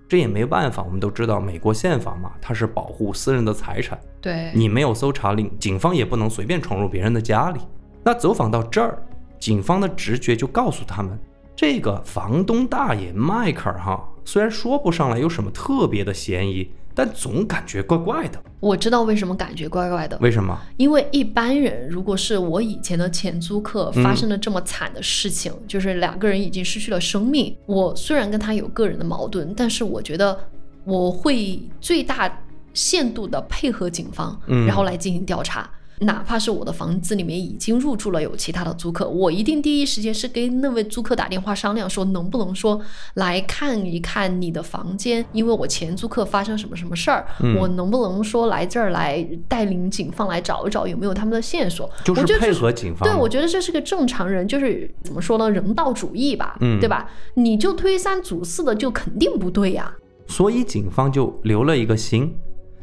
[0.10, 7.62] 这也没办法，我们都知道美国宪法嘛，它是保护私人的财产，对，你没有搜查令，警方也不能随便闯入别人的家里。
[8.04, 9.02] 那走访到这儿，
[9.44, 11.20] 警方的直觉就告诉他们，
[11.54, 18.42] 这个房东大爷迈克尔哈，虽然说不上来有什么特别的嫌疑，但总感觉怪怪的。
[18.62, 20.18] 我知道为什么感觉怪怪的。
[20.22, 20.58] 为什么？
[20.78, 30.40] 因为一般人，如果是我以前的前租客发生了这么惨的事情，就是两个人已经失去了生命，我虽然跟他有个人的矛盾，但是我觉得
[30.86, 32.34] 我会最大
[32.74, 35.70] 限度的配合警方，嗯然后来进行调查。
[36.04, 42.80] 哪怕是我的房子里面已经入住了有其他的租客，我一定第一时间是跟那位租客打电话商量，说能不能说
[43.16, 51.90] 来看一看你的房间，因为我前租客发生什么什么事儿，嗯我能不能说来这儿来带领警方来找一找有没有他们的线索？
[52.04, 53.08] 就是配合警方。
[53.08, 57.10] 对，我觉得这是个正常人，就是怎么说呢，人道主义吧，嗯对吧？
[57.36, 59.94] 你就推三阻四的，就肯定不对呀、
[60.28, 62.36] 所以警方就留了一个心。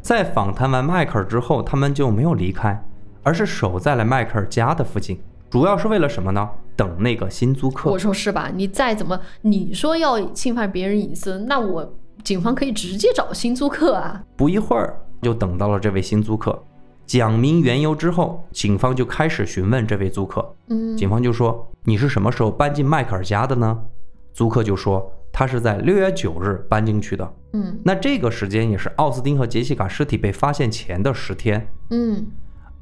[0.02, 2.82] 在访谈完迈克尔之后，他们就没有离开，
[3.22, 6.48] 而是守在了迈克尔家的附近，主要是为了什么呢？
[6.76, 7.98] 等那个新租客我。
[7.98, 8.50] 说是吧？
[8.54, 14.22] 你再怎么你说要侵犯别人隐私，那我警方可以直接找新租客啊。
[14.36, 16.62] 不一会儿就等到了这位新租客，
[17.06, 20.54] 讲明缘由之后，警方就开始询问这位租客。
[20.68, 23.78] 嗯，警方就说：“你是什么时候搬进迈克尔家的呢？”
[24.32, 31.66] 租客就说：“他是在六月九日搬进去的。”嗯那这个时间也是奥斯汀和杰西卡尸体被发现前的十天。
[31.90, 32.26] 嗯，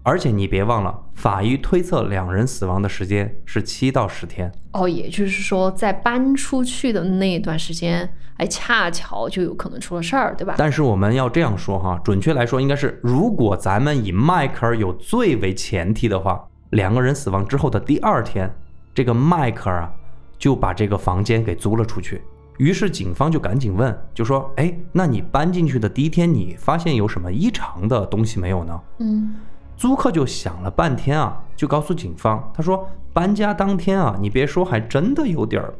[0.02, 4.50] 而且你别忘了，法医推测两人死亡的时间是七到十天。
[4.72, 8.08] 哦，也就是说，在搬出去的那一段时间，
[8.38, 10.54] 哎，恰巧就有可能出了事儿，对吧？
[10.56, 18.50] 但是我们要这样说哈，准确来说应该是，如果咱们以迈克尔有罪为前提的话，两个人死亡之后的第二天，
[18.94, 19.92] 这个迈克尔啊
[20.38, 22.22] 就把这个房间给租了出去。
[22.58, 29.34] 于是警方就赶紧问，就说：“哎，那你搬进去的第一天，你发现有什么异常的东西没有呢？”嗯
[29.78, 35.72] 租客就想了半天啊，就告诉警方，他说搬家当天啊，你别说，还真的有点儿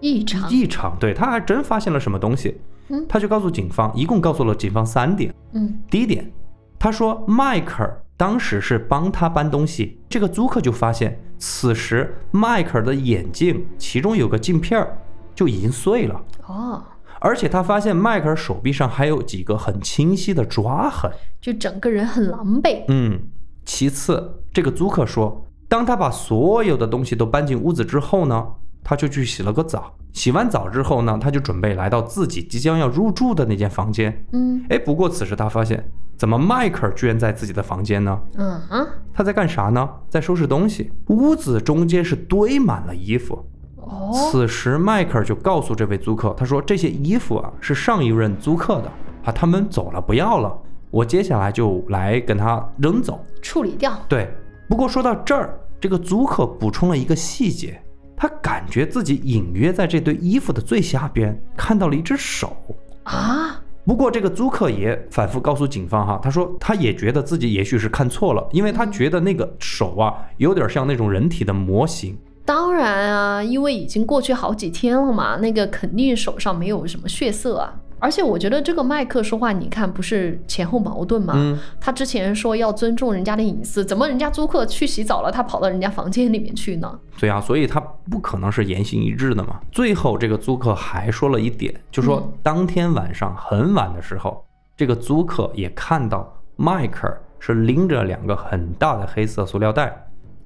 [0.00, 0.48] 异常。
[0.48, 2.60] 异常，对，他还真发现了什么东西。
[2.88, 5.34] 嗯他就告诉警方，一共告诉了警方三点。
[5.52, 6.30] 嗯第一点，
[6.78, 14.96] 他说迈克尔当时是帮他搬东西，这个租客就发现，此时迈克尔的眼镜其中有个镜片儿，
[15.34, 16.82] 就已经碎了，哦，
[17.18, 21.10] 而且他发现迈克尔手臂上还有几个很清晰的抓痕。
[21.40, 22.84] 就整个人很狼狈。
[22.88, 23.18] 嗯，
[23.64, 28.46] 其次，这个租客说，当他把所有的东西都搬进屋子之后呢，
[28.82, 29.92] 他就去洗了个澡。
[30.12, 34.26] 洗完澡之后呢，他就准备来到自己即将要入住的那间房间。
[34.32, 38.20] 嗯哎，不过此时他发现，怎么迈克尔居然在自己的房间呢？
[38.34, 39.88] 嗯啊，他在干啥呢？
[40.08, 40.90] 在收拾东西。
[41.06, 43.38] 屋子中间是堆满了衣服。
[43.76, 48.90] 哦，此时迈克尔就告诉这位租客，他说这些衣服啊是上一任租客的
[49.24, 50.58] 啊，他们走了不要了，
[50.90, 53.24] 我接下来就来跟他扔走。
[53.40, 53.96] 处理掉。
[54.08, 54.28] 对，
[54.68, 57.80] 不过说到这儿，这个租客补充了一个细节，
[58.16, 62.56] 他感觉自己隐约在这堆衣服的最下边看到了一只手。
[63.04, 72.18] 啊，不过这个租客也反复告诉警方哈，他说他也觉得自己也许是看错了，因为他觉得那个手啊有点像那种人体的模型。
[72.44, 77.74] 当然啊，因为已经过去好几天了嘛，那个肯定手上没有什么血色啊。
[78.00, 81.34] 而且我觉得这个麦克说话，你看不是前后矛盾吗？
[81.36, 86.98] 嗯，他之前说要尊重人家的隐私，怎么人家租客去洗澡了，他跑到人家房间里面去呢？
[87.18, 87.78] 对啊，所以他
[88.10, 89.60] 不可能是言行一致的嘛。
[89.70, 94.44] 最后这个租客还说了一点，就说嗯当天晚上很晚的时候，
[94.76, 99.94] 这个租客也看到迈克尔是拎着两个很大的黑色塑料袋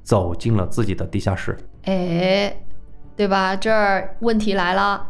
[0.03, 1.57] 走进了自己的地下室。
[1.85, 2.55] 哎，
[3.17, 3.55] 对吧？
[3.55, 5.07] 这儿问题来了。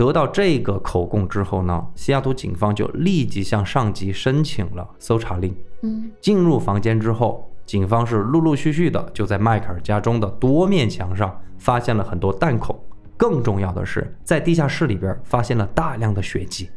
[0.00, 5.54] 得到这个口供之后呢，西雅图警方就立即向上级申请了搜查令。
[5.82, 12.74] 嗯进入房间之后，警方是陆陆续续的就在迈克尔家中的多面墙上发现了很多弹孔。
[13.14, 16.70] 更重要的是，在地下室里边发现了大量的血迹。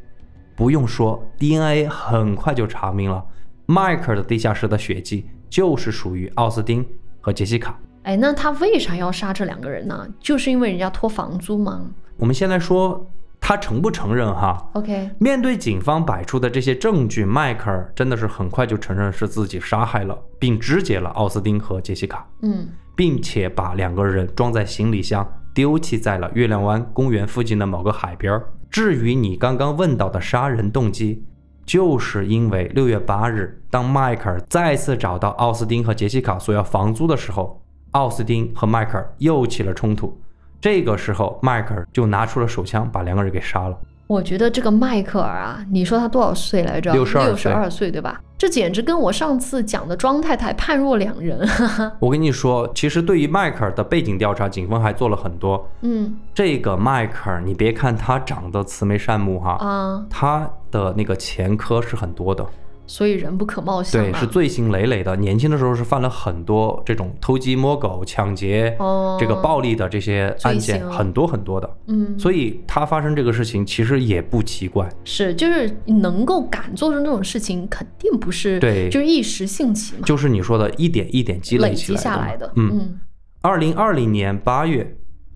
[0.54, 3.24] 不用说，DNA 很快就查明了，
[3.68, 6.86] 迈克尔的地下室的血迹就是属于奥斯汀
[7.22, 7.80] 和杰西卡。
[8.02, 10.06] 哎，那他为啥要杀这两个人呢？
[10.20, 22.28] 就是因为人家拖房租吗我们先来说他承不承认哈？？OK，面对警方摆出的这些证据，迈克尔真的是很快就承认是自己杀害了，并肢解了奥斯汀和杰西卡。
[22.42, 28.54] 嗯并且把两个人装在行李箱丢弃在了月亮湾公园附近的某个海边儿。
[28.70, 31.26] 至于你刚刚问到的杀人动机，
[31.66, 37.60] 就是因为六月八日，当迈克尔再次找到奥斯汀和杰西卡索要房租的时候，
[37.94, 40.22] 奥斯汀和迈克尔又起了冲突。
[40.64, 43.78] 这个时候，迈克尔就拿出了手枪，把两个人给杀了。
[44.08, 48.22] 我觉得这个迈克尔啊，你说他多少岁来着？62六十二岁，对吧？
[48.38, 51.46] 这简直跟我上次讲的庄太太判若两人。
[52.00, 55.70] 我跟你说，其实对于迈克尔的背景调查，警方还做了很多。
[55.82, 62.46] 嗯这个迈克尔，你别看他长得慈眉善目哈，啊，他的那个前科是很多的，
[62.86, 64.12] 所以人不可貌相、啊。
[64.12, 65.16] 对，是罪行累累的。
[65.16, 71.78] 年轻的时候是犯了很多这种偷鸡摸狗、抢劫、哦，这个暴力的这些案件，很多很多的。
[71.88, 74.90] 嗯，所以他发生这个事情其实也不奇怪。
[75.04, 82.52] 是就是能够敢做出这种事情，肯定不是对就是一时兴起嘛，就是你说的一点一点积累积起来的下来的。
[82.56, 83.00] 嗯，嗯
[83.42, 84.96] 二零二零年八月，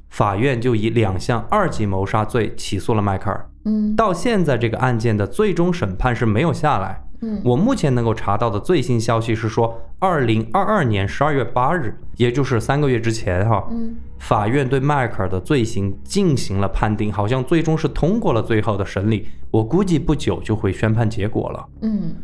[0.10, 3.50] 法院就以两项二级谋杀罪起诉了迈克尔。
[3.66, 7.04] 嗯到现在，这个案件的最终审判是没有下来。
[7.22, 19.28] 嗯我目前能够查到的最新消息是说，二零二二年十二月八日，也就是三个月之前哈，嗯法院对迈克尔的罪行进行了判定，好像最终是通过了最后的审理。
[19.52, 21.66] 我估计不久就会宣判结果了。
[21.82, 22.16] 嗯，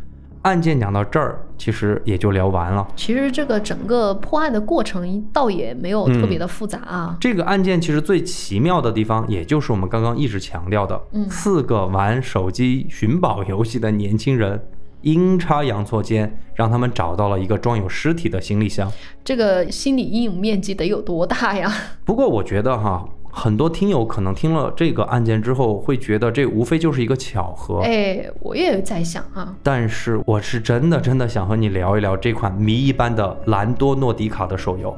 [0.42, 2.86] 案件讲到这儿，其实也就聊完了。
[2.96, 7.16] 其实这个整个破案的过程倒也没有特别的复杂啊。
[7.20, 14.60] 这个案件其实最奇妙的地方，也就是我们刚刚一直强调的，嗯四个玩手机寻宝游戏的年轻人，
[15.04, 18.90] 阴差阳错间让他们找到了一个装有尸体的行李箱。
[19.22, 21.72] 这个心理阴影面积得有多大呀？
[22.04, 27.80] 不过我觉得哈，很多听友可能听了这个案件之后，会觉得这无非就是一个巧合。
[27.80, 34.96] 哎，我也在想啊，但是我是真的真的想和你聊一聊这款谜一般的兰多诺迪卡的手游。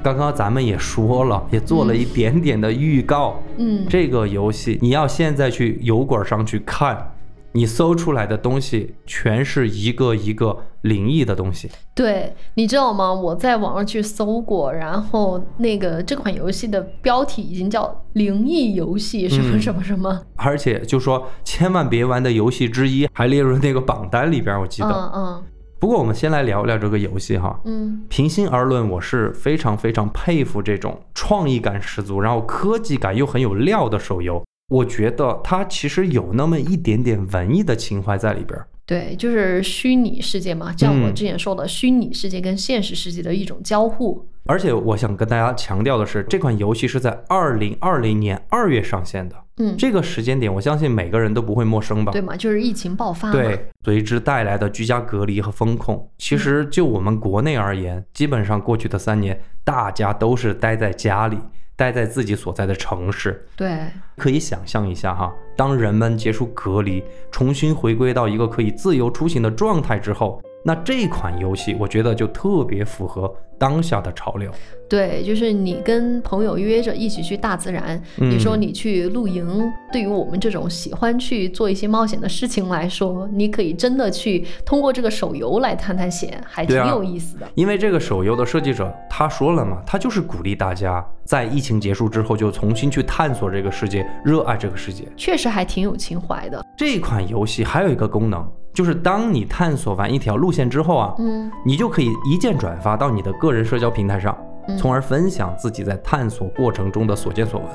[0.00, 3.42] 刚刚咱们也说了，也做了一点点的预告。
[3.58, 7.14] 嗯，这个游戏你要现在去油管上去看，
[7.52, 11.70] 你搜出来的东西全是一个一个灵异的东西。
[11.94, 13.12] 对，你知道吗？
[13.12, 20.22] 我在网上去搜过，然后那个这款游戏的标题已经叫“灵异游戏”什么嗯什么什么。
[20.36, 24.88] 而且就说千万别玩的游戏之一，还列入那个榜单里边，我记得。
[24.88, 25.42] 嗯嗯
[25.80, 27.60] 不过我们先来聊聊这个游戏哈。
[27.64, 34.42] 嗯平心而论，我是非常非常佩服这种创意感十足，然后科技感又很有料的手游。
[34.68, 38.66] 我觉得它其实有那么一点点文艺的情怀在里边儿。
[38.84, 44.26] 对，就是虚拟世界嘛，像我嗯之前说的，虚拟世界跟现实世界的一种交互。
[44.46, 52.12] 而且我想跟大家强调的是，这款游戏是在二零二零年二月上线的，嗯，这个时间点，我相信每个人都不会陌生吧？
[52.12, 53.30] 对嘛，就是疫情爆发。
[53.30, 61.36] 对，随之带来的居家隔离和风控，其实就我们国内而言，基本上过去的三年，大家都是待在家里，
[61.78, 63.46] 待在自己所在的城市。
[63.56, 63.78] 对
[64.16, 67.00] 可以想象一下哈，当人们结束隔离，
[67.30, 74.50] 重新回归到一个可以自由出行的状态之后，那这款游戏我觉得就特别符合当下的潮流。
[74.88, 87.46] 对，就是你跟朋友约着一起去大自然，你说嗯你去露营，对于我们这种喜欢去做一些冒险的事情来说，你可以真的去通过这个手游来探探险，还挺有意思的。
[87.54, 95.04] 因为这个手游的设计者他说了嘛，他就是鼓励大家在疫情结束之后就重新去探索这个世界，热爱这个世界。
[95.16, 96.64] 确实还挺有情怀的。
[96.76, 107.68] 这款游戏还有一个功能，就是当你探索完一条路线之后啊，嗯你就可以一键转发到你的个人社交平台上，嗯从而分享自己在探索过程中的所见所闻。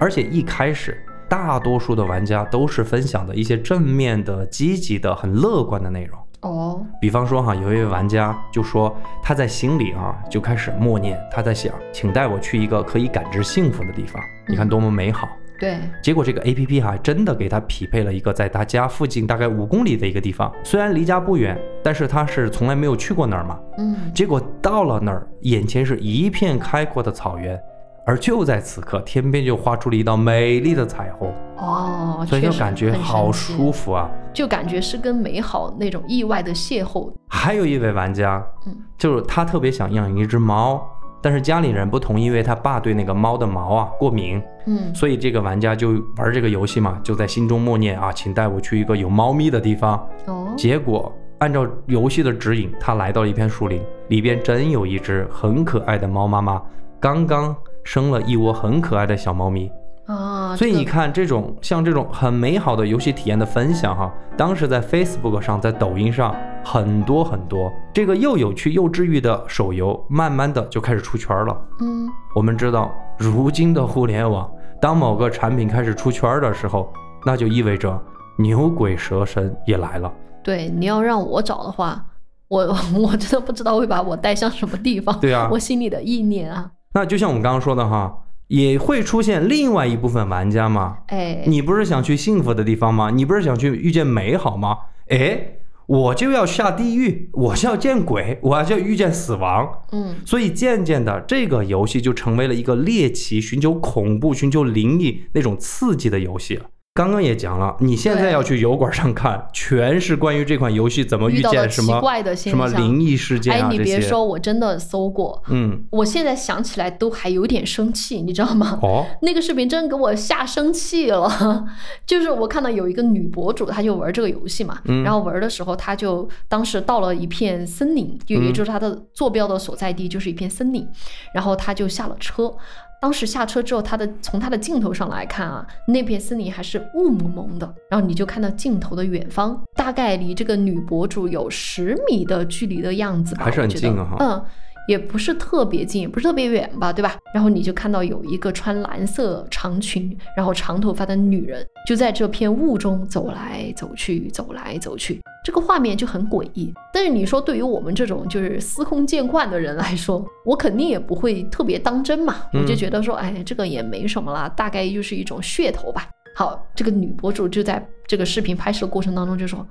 [0.00, 6.18] 而且一开始，大多数的玩家都是分享的一些正面的、积极的、很乐观的内容。
[6.40, 8.92] 哦，比方说哈，有一位玩家就说
[9.22, 14.20] 他在心里啊就开始默念，他在想，请带我去一个可以感知幸福的地方。
[14.48, 15.28] 你看多么美好！
[15.58, 23.58] 对，结果这个 A P P 还真的给他匹配了一个在他家附近大概五公里的一个地方，虽然离家不远，但是他是从来没有去过那儿嘛。
[23.78, 27.58] 嗯，结果到了那儿，眼前是一片开阔的草原，
[28.06, 34.08] 而就在此刻，天边就画出了一道美丽的彩虹，哦，所以就感觉好舒服啊。
[34.32, 37.12] 就感觉是跟美好那种意外的邂逅。
[37.28, 40.80] 还有一位玩家，嗯就是他特别想养一只猫，
[41.20, 49.94] 但是家里人不同意，因为他爸对那个猫的毛啊过敏，嗯所以这个玩家就玩这个游戏嘛，就在心中默念啊，请带我去一个有猫咪的地方。
[50.26, 56.62] 哦，结果按照游戏的指引，他来到了一片树林，里边真有一只很可爱的猫妈妈，
[57.00, 57.54] 刚刚
[57.84, 59.70] 生了一窝很可爱的小猫咪。
[60.06, 66.34] 啊，所以你看，这种像这种很美好的游戏体验的分享哈，当时在 Facebook 上，在抖音上
[66.70, 67.72] 很多很多。
[67.94, 71.58] 这个又有趣又治愈的手游，慢慢的就开始出圈了。
[71.80, 76.92] 嗯，我们知道，如今的互联网，当某个产品开始出圈的时候，
[77.24, 77.98] 那就意味着
[78.36, 80.12] 牛鬼蛇神也来了。
[80.44, 82.04] 对，你要让我找的话，
[82.48, 82.60] 我
[83.02, 85.18] 我真的不知道会把我带向什么地方。
[85.20, 88.14] 对啊我心里的意念啊，那就像我们刚刚说的哈，
[88.48, 90.98] 也会出现另外一部分玩家嘛。
[91.06, 93.10] 哎，你不是想去幸福的地方吗？
[93.10, 94.76] 你不是想去遇见美好吗？
[95.08, 95.40] 哎，
[95.88, 99.66] 我就要下地狱，我就要见鬼，我就要遇见死亡。
[99.90, 106.66] 嗯，所以渐渐的，这个游戏就成为了一个猎奇、寻求恐怖、寻求灵异那种刺激的游戏了。
[106.98, 113.68] 刚刚也讲了，你现在要去油管上看，全是关于这款游戏怎么遇见什么奇怪的现什么灵异事件哎。
[113.70, 118.80] 你别说，我真的搜过，嗯，我现在想起来都还有点生气，你知道吗？
[118.82, 121.64] 哦，那个视频真给我吓生气了，
[122.04, 125.04] 就是我看到有一个女博主，她就玩这个游戏嘛，嗯。
[125.04, 130.84] 然后玩的时候，她就当时到了一片森林，就也就是她的坐标的所在地就是一片森林，
[131.32, 132.52] 然后她就下了车。
[133.00, 144.44] 当时下车之后，他的从他的镜头上来看啊，那片森林还是雾蒙蒙的，然后你就看到镜头的远方，大概离这个女博主有十米的距离的样子吧，还是很近啊哈嗯，
[144.88, 147.16] 也不是特别近，也不是特别远吧，对吧？
[147.34, 156.72] 然后你就看到有一个穿蓝色长裙，然后长头发的女人，就在这片雾中走来走去，走来走去，这个画面就很诡异。
[156.90, 166.08] 但是你说对于我们这种就是司空见惯的人来说，我肯定也不会特别当真嘛，我就嗯觉得说，哎，这个也没什么啦，大概就是一种噱头吧。
[166.34, 169.66] 好，这个女博主就在这个视频拍摄过程当中就说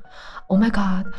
[0.48, 1.12] ：“Oh my god，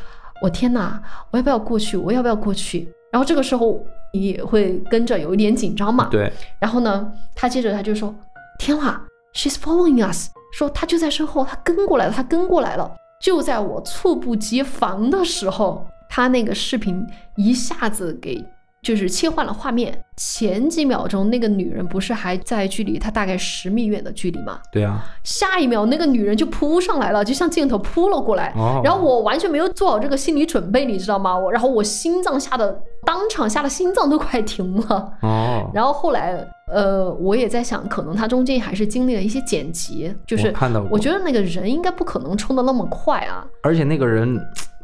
[0.42, 1.96] 我天哪，我要不要过去？
[1.96, 2.88] 我要不要过去？”
[3.18, 6.06] 然后这个时候你也会跟着有一点紧张嘛。
[6.08, 8.14] 对，然后呢，他接着他就说
[8.60, 9.02] ：“天啦
[9.34, 12.88] ，she's following us。”说他就在身后，他跟过来了，他跟过来了。
[13.20, 17.04] 就在我猝不及防的时候，他那个视频
[17.34, 18.40] 一下子给
[18.80, 20.00] 就是切换了画面。
[20.16, 24.58] 前几秒钟那个女人不是还在距离他大概十米远的距离吗？
[24.72, 28.52] 对啊，下一秒那个女人就扑上来了，就像镜头扑了过来。
[28.56, 31.38] 哦，然后我完全没有做好这个心理准备，你知道吗？
[31.38, 35.12] 我然后我心脏吓得当场吓得心脏都快停了。
[35.22, 43.42] 哦，然后后来，呃，我也在想，可能他中间还是经历了一些剪辑，就是看到我觉得那个人应该不可能冲的那么快啊。
[43.62, 44.38] 而且那个人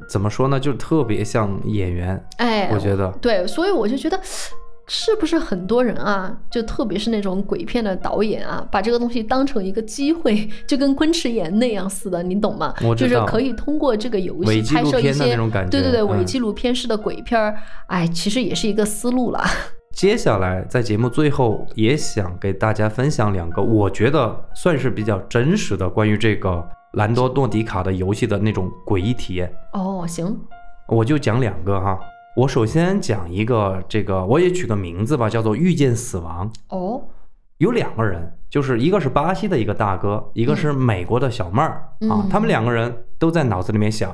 [0.09, 4.19] 怎么说呢，就特别像演员，哎，我觉得，对，所以我就觉得
[4.87, 12.75] 是不是很多人啊，就特别是那种鬼片的导演啊，把这个东西当成一个机会，就跟昆池岩那样似的，你懂吗？
[12.97, 15.37] 就是可以通过这个游戏拍摄一些
[15.71, 17.57] 对对对，嗯伪纪录片式的鬼片儿，
[17.87, 19.43] 哎，其实也是一个思路了。
[19.95, 29.49] 接下来在节目最后也想给大家分享两个我觉得算是比较真实的关于这个兰多诺迪卡的游戏的那种诡异体验。
[29.73, 30.37] 哦，行，
[30.89, 31.97] 我就讲两个哈。
[32.37, 37.01] 我首先讲一个，这个我也取个名字吧，叫做“遇见死亡哦，”。
[37.59, 42.29] 有两个人，就是一个是巴西的一个大哥，一个是美国的小妹儿、啊嗯。
[42.29, 44.13] 他们两个人都在脑子里面想，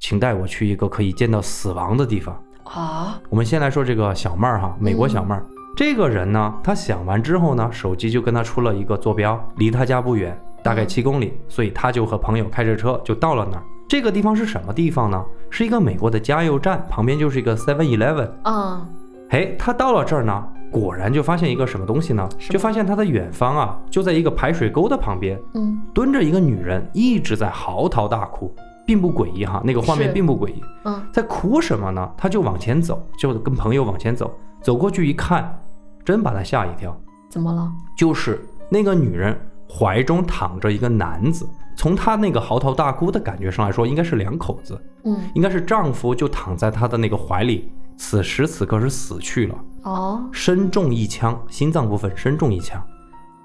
[0.00, 2.38] 请带我去一个可以见到死亡的地方。
[2.64, 5.42] 啊，我们先来说这个小妹儿哈，美国小妹儿。
[5.74, 13.64] 这个人呢，他想完之后呢，手机就跟他出了一个坐标，离他家不远，大概嗯七公里，所以他就和朋友开着车就到了那儿。
[13.92, 15.22] 这个地方是什么地方呢？
[15.50, 18.26] 是一个美国的加油站，旁边就是一个 Seven Eleven。
[18.42, 18.88] 啊，
[19.28, 22.26] 哎，他到了这儿呢，果然就发现一个什么东西呢？
[22.38, 28.50] 就发现他的远方啊，就在一个排水沟的旁边，嗯，蹲着一个女人，一直在嚎啕大哭，
[28.86, 30.62] 并不诡异哈，那个画面并不诡异。
[30.84, 32.10] 嗯，在哭什么呢？
[32.16, 35.62] 他就往前走，就跟朋友往前走，走过去一看，
[36.02, 37.70] 真把他吓一跳，怎么了？
[37.94, 39.38] 就是那个女人
[39.68, 41.46] 怀中躺着一个男子。
[41.76, 52.82] 从她那个嚎啕大哭的感觉上来说，应该是两口子，嗯，应该是丈夫就躺在她的那个怀里，此时此刻是死去了，哦，身中一枪，心脏部分身中一枪，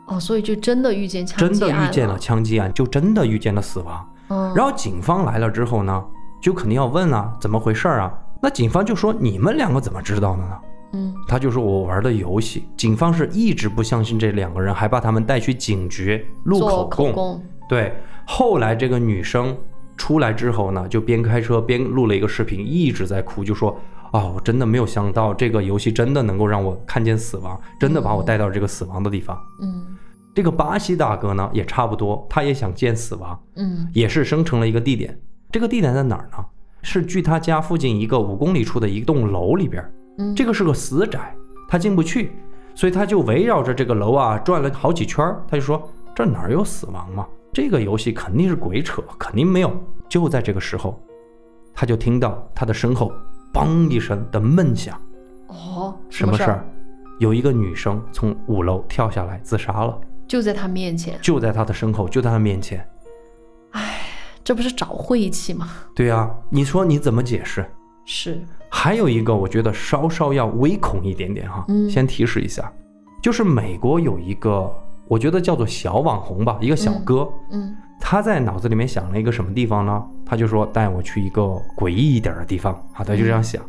[0.07, 4.09] 哦，所以就真的遇见枪真的遇见了枪击案，就真的遇见了死亡。
[4.29, 6.03] 嗯，然后警方来了之后呢，
[6.41, 8.13] 就肯定要问啊，怎么回事啊？
[8.41, 10.57] 那警方就说你们两个怎么知道的呢？
[10.93, 12.65] 嗯，他就说我玩的游戏。
[12.77, 17.07] 警方是一直不相信这两个人，还把他们带去警局录口供。
[17.07, 17.93] 口供，对，
[18.29, 19.55] 后来这个女生
[19.95, 23.79] 出来之后呢，就边开车边录了一个视频，一直在哭，就说
[24.11, 29.35] 啊，我真的没有想到这个游戏真的能够让我看见死亡，真的把我带到这个死亡的地方。
[29.61, 29.97] 嗯
[30.35, 35.17] 这个巴西大哥呢也差不多，他也想见死亡，嗯，也是生成了一个地点。
[35.49, 36.45] 这个地点在哪儿呢？
[36.83, 39.91] 是距他家附近一个五公里处的一栋楼里边儿。
[40.19, 41.33] 嗯，这个是个死宅，
[41.67, 42.33] 他进不去，
[42.75, 45.41] 所以他就围绕着这个楼啊转了好几圈儿。
[45.47, 47.25] 他就说：“这哪儿有死亡嘛？
[47.53, 49.71] 这个游戏肯定是鬼扯，肯定没有。”
[50.09, 51.01] 就在这个时候，
[51.73, 53.11] 他就听到他的身后
[53.53, 54.99] “嘣”一声的闷响。
[55.47, 56.65] 哦，什么事儿？？
[57.19, 62.87] 有一个女生从五楼跳下来自杀了，就在他面前，就在他的身后，就在他面前。
[63.71, 64.01] 哎
[64.43, 65.67] 这不是找晦气吗？
[65.93, 67.65] 对啊，你说你怎么解释？
[68.05, 68.39] 是，
[68.69, 72.71] 还有一个，我觉得稍稍要微恐一点点哈，嗯先提示一下，
[73.21, 74.71] 就是美国有一个，
[75.07, 80.03] 我觉得叫做小网红吧，一个小嗯哥，嗯他在脑子里面想了一个什么地方呢？
[80.25, 81.41] 他就说带我去一个
[81.75, 83.61] 诡异一点的地方好，他就这样想，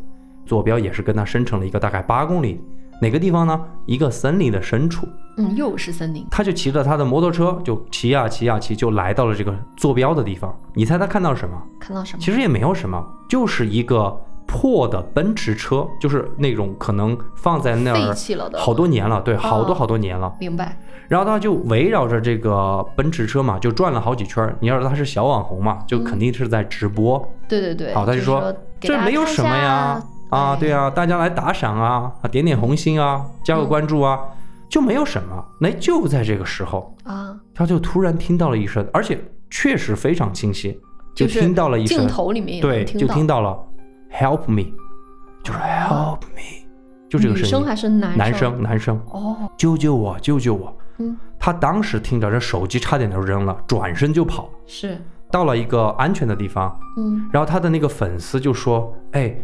[0.44, 2.60] 坐标也是跟他生成了一个大概八公里，
[3.00, 3.60] 哪个地方呢？
[3.86, 5.06] 一个森林的深处，
[5.38, 10.54] 嗯，又是森林，他就骑着他的摩托车就骑呀骑呀骑，就来到了这个坐标的地方。
[10.74, 11.56] 你猜他看到了什么？
[11.80, 12.18] 看到什么？
[12.20, 14.14] 其实也没有什么，就是一个
[14.48, 18.00] 破的奔驰车，就是那种可能放在那废
[18.34, 20.34] 儿好多年了，对，好多哦好多年了。
[20.40, 20.76] 明白？
[21.06, 24.56] 然后他就围绕着这个奔驰车嘛，就转了好几圈。
[24.60, 27.22] 你要是他是小网红嘛，就肯定是在直播。
[27.46, 34.18] 对对对，好，他就就说这没有什么呀，啊，哎对啊，大家来打赏啊，啊，点点红心啊，加个嗯关注啊，
[34.68, 35.44] 就没有什么。
[35.60, 39.18] 那就在这个时候，啊，他就突然听到了一声，而且
[39.50, 40.78] 确实非常清晰，
[41.14, 43.58] 就听到了一声镜头里面对，就听到了
[44.12, 44.64] “help me”，
[45.42, 46.66] 就是 “help me”，
[47.08, 47.50] 就这个声音。
[47.50, 48.62] 生还是男男生？
[48.62, 50.76] 男生，哦，救救我，救救我！
[50.98, 55.00] 嗯，他当时听着，这手机差点就扔了，转身就跑，是，
[55.30, 56.76] 到了一个安全的地方。
[56.96, 59.34] 嗯然后他的那个粉丝就说：“哎，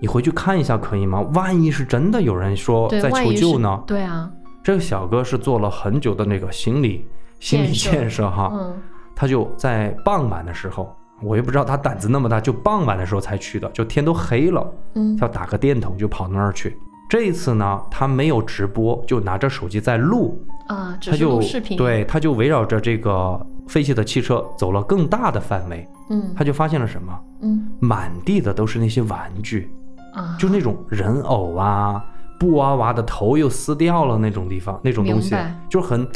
[0.00, 1.20] 你回去看一下可以吗？
[1.34, 4.30] 万一是真的有人说，在求救呢？”对啊，
[4.62, 7.06] 这个小哥是做了很久的那个心理
[7.40, 8.80] 心理建设建设哈，嗯
[9.14, 15.16] 他就在傍晚的时候，我也不知道他胆子那么大，就傍晚的时候才去的，就天都黑了，嗯。
[15.18, 16.76] 要打个电筒就跑那儿去。
[17.08, 26.34] 这一次呢，他没有直播，就拿着手机在录，啊，只他就视频，，对，他就围绕着这个废弃的汽车走了更大的范围，嗯。
[26.36, 27.12] 他就发现了什么？
[27.42, 27.70] 嗯。
[27.80, 29.70] 满地的都是那些玩具，
[30.14, 32.02] 啊，就那种人偶啊、
[32.40, 35.36] 布娃娃的头又撕掉了那种地方，那种东西
[35.68, 36.08] 就很，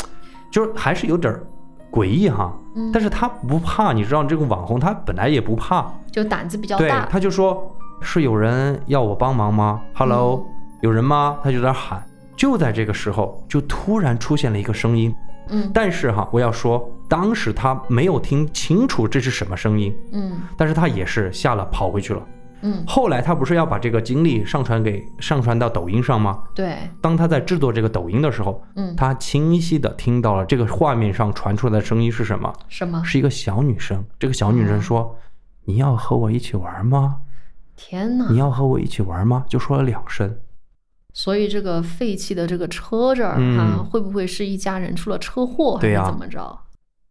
[0.50, 1.44] 就是还是有点儿
[1.96, 2.52] 诡异哈。
[2.74, 10.46] 嗯但是他不怕，你知道这个网红他本来也不怕，就胆子比较对，大，他就说是有人要我帮忙吗？Hello，、
[10.82, 11.38] 有嗯人吗？
[11.42, 12.04] 他就在那喊。
[12.36, 15.14] 就在这个时候，就突然出现了一个声音，
[15.48, 22.22] 嗯但是哈，我要说，当时他没有听清楚这是什么声音，嗯但是他也是吓了跑回去了。
[22.66, 26.42] 嗯，后来他不是要把这个经历上传给上传到抖音上吗？
[26.52, 32.52] 对，当他在制作这个抖音的时候，嗯，他清晰的听到了这个画面上传出来的声音是什么？
[32.68, 33.00] 什么？
[33.04, 34.04] 是一个小女生。
[34.18, 35.16] 这个小女生说
[35.64, 37.18] ：“你要和我一起玩吗？
[37.76, 38.26] 天哪！
[38.30, 40.36] 你要和我一起玩吗？”就说了两声。
[41.12, 46.58] 所以这个废弃的这个车这儿嗯啊，会不会是一家人出了车祸，还是怎么着？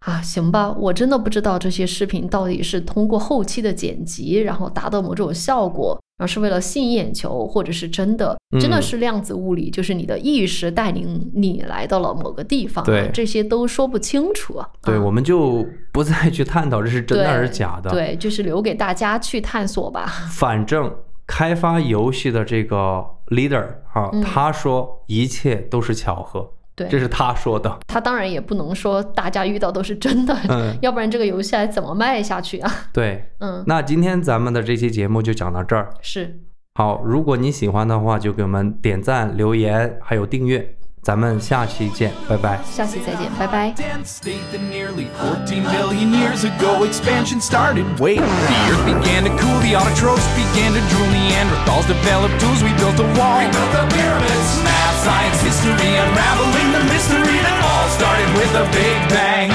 [0.05, 14.69] 啊，行吧，我真的不知道这些视频到底是通过后期的剪辑，然后达到某种效果，然后是为了吸引眼球，或者是真的真的嗯是量子物理，就是你的意识带领你来到了某个地方、啊，对这些都说不清楚啊。
[14.83, 20.05] 对，啊我们就不再去探讨这是真的还是假的。，对，就是留给大家去探索吧。
[20.31, 20.93] 反正
[21.25, 27.79] 开发游戏的这个 leader 哈、嗯他说一切都是巧合，对，这是他说的。
[27.87, 32.71] 他当然也不能说大家遇到都是真的，嗯要不然这个游戏还怎么卖下去啊？
[32.91, 35.89] 对，嗯，那今天咱们的这期节目就讲到这儿。
[36.01, 36.39] 是，
[36.73, 40.75] 好，如果你喜欢的话，就给我们点赞、留言，还有订阅。
[41.01, 42.59] 咱们下期见，拜拜。
[42.65, 43.71] 下期再见，拜拜。
[43.77, 47.85] dense state that nearly 14 billion years ago expansion started.
[47.99, 52.73] Wait, the earth began to cool, the autotrophs began to drool, Neanderthals developed tools, we
[52.79, 53.37] built a wall.
[53.37, 54.84] We built the pyramids.
[55.05, 59.53] Science, history, unraveling the mystery that all started with a big bang.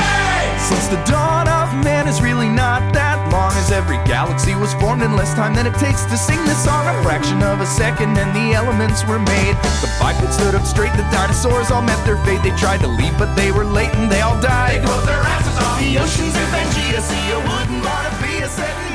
[0.63, 5.03] Since the dawn of man is really not that long, as every galaxy was formed
[5.03, 6.87] in less time than it takes to sing this song.
[6.87, 9.59] A fraction of a second, and the elements were made.
[9.83, 12.47] The bipeds stood up straight, the dinosaurs all met their fate.
[12.47, 14.79] They tried to leave, but they were late and they all died.
[14.79, 17.03] They closed their asses off the oceans in Pangea.
[17.03, 18.90] See, you wouldn't to be a setting